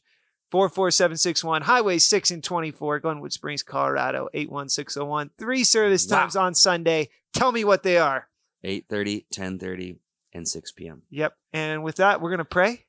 44761 0.51 1.63
Highway 1.63 1.99
6 1.99 2.31
and 2.31 2.43
24, 2.43 3.01
Glenwood 3.01 3.33
Springs, 3.33 3.63
Colorado, 3.63 4.29
81601. 4.35 5.31
Three 5.39 5.65
service 5.65 6.09
Wow. 6.11 6.21
times 6.21 6.37
on 6.37 6.55
Sunday. 6.55 7.11
Tell 7.35 7.53
me 7.53 7.65
what 7.65 7.83
they 7.83 7.99
are. 7.99 8.29
8.30, 8.65 9.27
10.30, 9.33 9.97
and 10.33 10.49
6 10.49 10.73
p.m. 10.73 11.03
Yep. 11.11 11.35
And 11.53 11.83
with 11.85 11.97
that, 11.97 12.21
we're 12.21 12.31
going 12.31 12.39
to 12.39 12.45
pray 12.45 12.87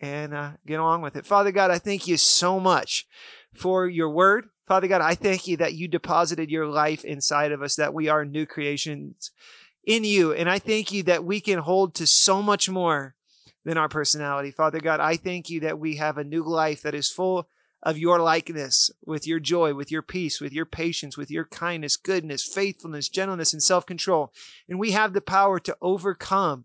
and 0.00 0.32
uh, 0.32 0.52
get 0.66 0.78
along 0.80 1.02
with 1.02 1.16
it. 1.16 1.26
Father 1.26 1.50
God, 1.52 1.70
I 1.70 1.78
thank 1.78 2.06
you 2.06 2.16
so 2.16 2.60
much 2.60 3.06
for 3.54 3.86
your 3.88 4.10
word. 4.10 4.48
Father 4.68 4.86
God, 4.88 5.00
I 5.00 5.14
thank 5.14 5.46
you 5.46 5.56
that 5.58 5.74
you 5.74 5.88
deposited 5.88 6.50
your 6.50 6.66
life 6.66 7.04
inside 7.04 7.52
of 7.52 7.62
us, 7.62 7.76
that 7.76 7.94
we 7.94 8.08
are 8.08 8.24
new 8.24 8.46
creations 8.46 9.30
in 9.84 10.04
you. 10.04 10.32
And 10.32 10.48
I 10.48 10.58
thank 10.58 10.92
you 10.92 11.02
that 11.04 11.24
we 11.24 11.40
can 11.40 11.58
hold 11.58 11.94
to 11.96 12.06
so 12.06 12.42
much 12.42 12.68
more 12.68 13.14
than 13.66 13.76
our 13.76 13.88
personality. 13.88 14.52
Father 14.52 14.78
God, 14.78 15.00
I 15.00 15.16
thank 15.16 15.50
you 15.50 15.58
that 15.60 15.80
we 15.80 15.96
have 15.96 16.16
a 16.16 16.24
new 16.24 16.44
life 16.44 16.82
that 16.82 16.94
is 16.94 17.10
full 17.10 17.48
of 17.82 17.98
your 17.98 18.20
likeness, 18.20 18.90
with 19.04 19.26
your 19.26 19.40
joy, 19.40 19.74
with 19.74 19.90
your 19.90 20.02
peace, 20.02 20.40
with 20.40 20.52
your 20.52 20.64
patience, 20.64 21.16
with 21.16 21.32
your 21.32 21.44
kindness, 21.44 21.96
goodness, 21.96 22.44
faithfulness, 22.44 23.08
gentleness, 23.08 23.52
and 23.52 23.62
self 23.62 23.84
control. 23.84 24.32
And 24.68 24.78
we 24.78 24.92
have 24.92 25.12
the 25.12 25.20
power 25.20 25.58
to 25.58 25.76
overcome 25.82 26.64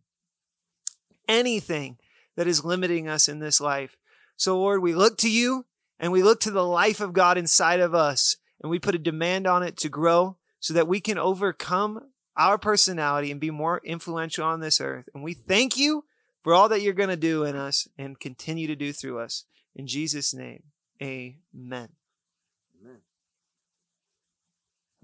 anything 1.28 1.98
that 2.38 2.48
is 2.48 2.64
limiting 2.64 3.08
us 3.08 3.28
in 3.28 3.40
this 3.40 3.60
life. 3.60 3.98
So, 4.38 4.60
Lord, 4.60 4.84
we 4.84 4.94
look 4.94 5.18
to 5.20 5.30
you 5.30 5.66
and 6.00 6.12
we 6.12 6.22
look 6.22 6.40
to 6.42 6.52
the 6.52 6.66
life 6.66 7.02
of 7.02 7.14
God 7.14 7.36
inside 7.36 7.80
of 7.80 7.96
us 7.96 8.38
and 8.62 8.70
we 8.70 8.78
put 8.78 8.96
a 8.96 9.00
demand 9.00 9.48
on 9.48 9.64
it 9.64 9.76
to 9.78 9.90
grow 9.90 10.38
so 10.60 10.76
that 10.76 10.88
we 10.88 11.02
can 11.02 11.18
overcome 11.18 12.10
our 12.38 12.60
personality 12.60 13.32
and 13.32 13.42
be 13.42 13.52
more 13.52 13.82
influential 13.84 14.46
on 14.46 14.60
this 14.60 14.80
earth. 14.80 15.10
And 15.16 15.24
we 15.24 15.34
thank 15.34 15.78
you 15.78 16.06
for 16.44 16.54
all 16.54 16.70
that 16.70 16.82
you're 16.82 16.94
going 16.94 17.10
to 17.10 17.16
do 17.16 17.44
in 17.44 17.56
us 17.56 17.88
and 17.98 18.20
continue 18.20 18.68
to 18.68 18.76
do 18.76 18.92
through 18.94 19.20
us. 19.20 19.46
In 19.76 19.88
Jesus' 19.88 20.34
name, 20.34 20.64
amen. 21.02 21.90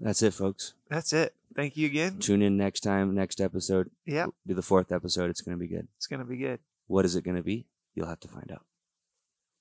That's 0.00 0.22
it, 0.22 0.32
folks. 0.32 0.74
That's 0.88 1.12
it. 1.12 1.34
Thank 1.56 1.76
you 1.76 1.86
again. 1.86 2.18
Tune 2.18 2.40
in 2.40 2.56
next 2.56 2.80
time, 2.80 3.14
next 3.14 3.40
episode. 3.40 3.90
Yeah, 4.06 4.22
It'll 4.22 4.34
Be 4.46 4.54
the 4.54 4.62
fourth 4.62 4.92
episode. 4.92 5.28
It's 5.30 5.40
going 5.40 5.58
to 5.58 5.60
be 5.60 5.66
good. 5.66 5.88
it's 5.96 6.06
going 6.06 6.20
to 6.20 6.24
be 6.24 6.36
good. 6.36 6.60
What 6.86 7.04
is 7.04 7.16
it 7.16 7.24
going 7.24 7.36
to 7.36 7.42
be? 7.42 7.66
You'll 7.94 8.06
have 8.06 8.20
to 8.20 8.28
find 8.28 8.50
out. 8.52 8.64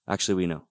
Actually, 0.08 0.36
we 0.36 0.46
know. 0.46 0.63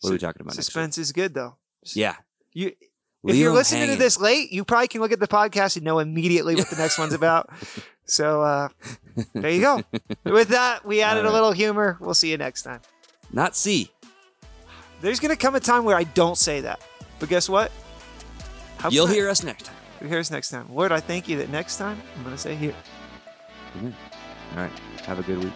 What 0.00 0.10
are 0.10 0.12
we 0.12 0.18
talking 0.18 0.42
about 0.42 0.54
next? 0.56 0.66
Suspense 0.66 0.98
is 0.98 1.10
good, 1.12 1.32
though. 1.32 1.56
Yeah. 1.94 2.16
You, 2.52 2.68
if 2.68 2.74
Leave 3.22 3.36
you're 3.36 3.52
listening 3.52 3.82
hanging. 3.82 3.96
to 3.96 4.02
this 4.02 4.20
late, 4.20 4.52
you 4.52 4.64
probably 4.64 4.88
can 4.88 5.00
look 5.00 5.12
at 5.12 5.20
the 5.20 5.28
podcast 5.28 5.76
and 5.76 5.84
know 5.84 5.98
immediately 6.00 6.54
what 6.54 6.68
the 6.68 6.76
next 6.76 6.98
one's 6.98 7.14
about. 7.14 7.48
So 8.04 8.42
uh, 8.42 8.68
there 9.34 9.50
you 9.50 9.60
go. 9.60 9.82
With 10.24 10.48
that, 10.48 10.84
we 10.84 11.02
added 11.02 11.24
All 11.24 11.32
a 11.32 11.34
little 11.34 11.52
humor. 11.52 11.96
We'll 12.00 12.14
see 12.14 12.30
you 12.30 12.38
next 12.38 12.62
time. 12.62 12.80
Not 13.32 13.56
see. 13.56 13.90
There's 15.00 15.20
going 15.20 15.34
to 15.34 15.36
come 15.36 15.54
a 15.54 15.60
time 15.60 15.84
where 15.84 15.96
I 15.96 16.04
don't 16.04 16.38
say 16.38 16.60
that. 16.60 16.80
But 17.18 17.28
guess 17.28 17.48
what? 17.48 17.72
How 18.78 18.90
You'll 18.90 19.06
hear 19.06 19.28
us 19.28 19.42
next 19.42 19.64
time. 19.64 19.76
You'll 20.00 20.10
hear 20.10 20.18
us 20.18 20.30
next 20.30 20.50
time. 20.50 20.66
Lord, 20.72 20.92
I 20.92 21.00
thank 21.00 21.28
you 21.28 21.38
that 21.38 21.50
next 21.50 21.76
time 21.76 22.00
I'm 22.16 22.24
going 22.24 22.34
to 22.34 22.40
say 22.40 22.54
here. 22.54 22.74
Amen. 23.76 23.94
All 24.52 24.58
right. 24.58 24.78
Have 25.04 25.18
a 25.18 25.22
good 25.22 25.42
week. 25.42 25.52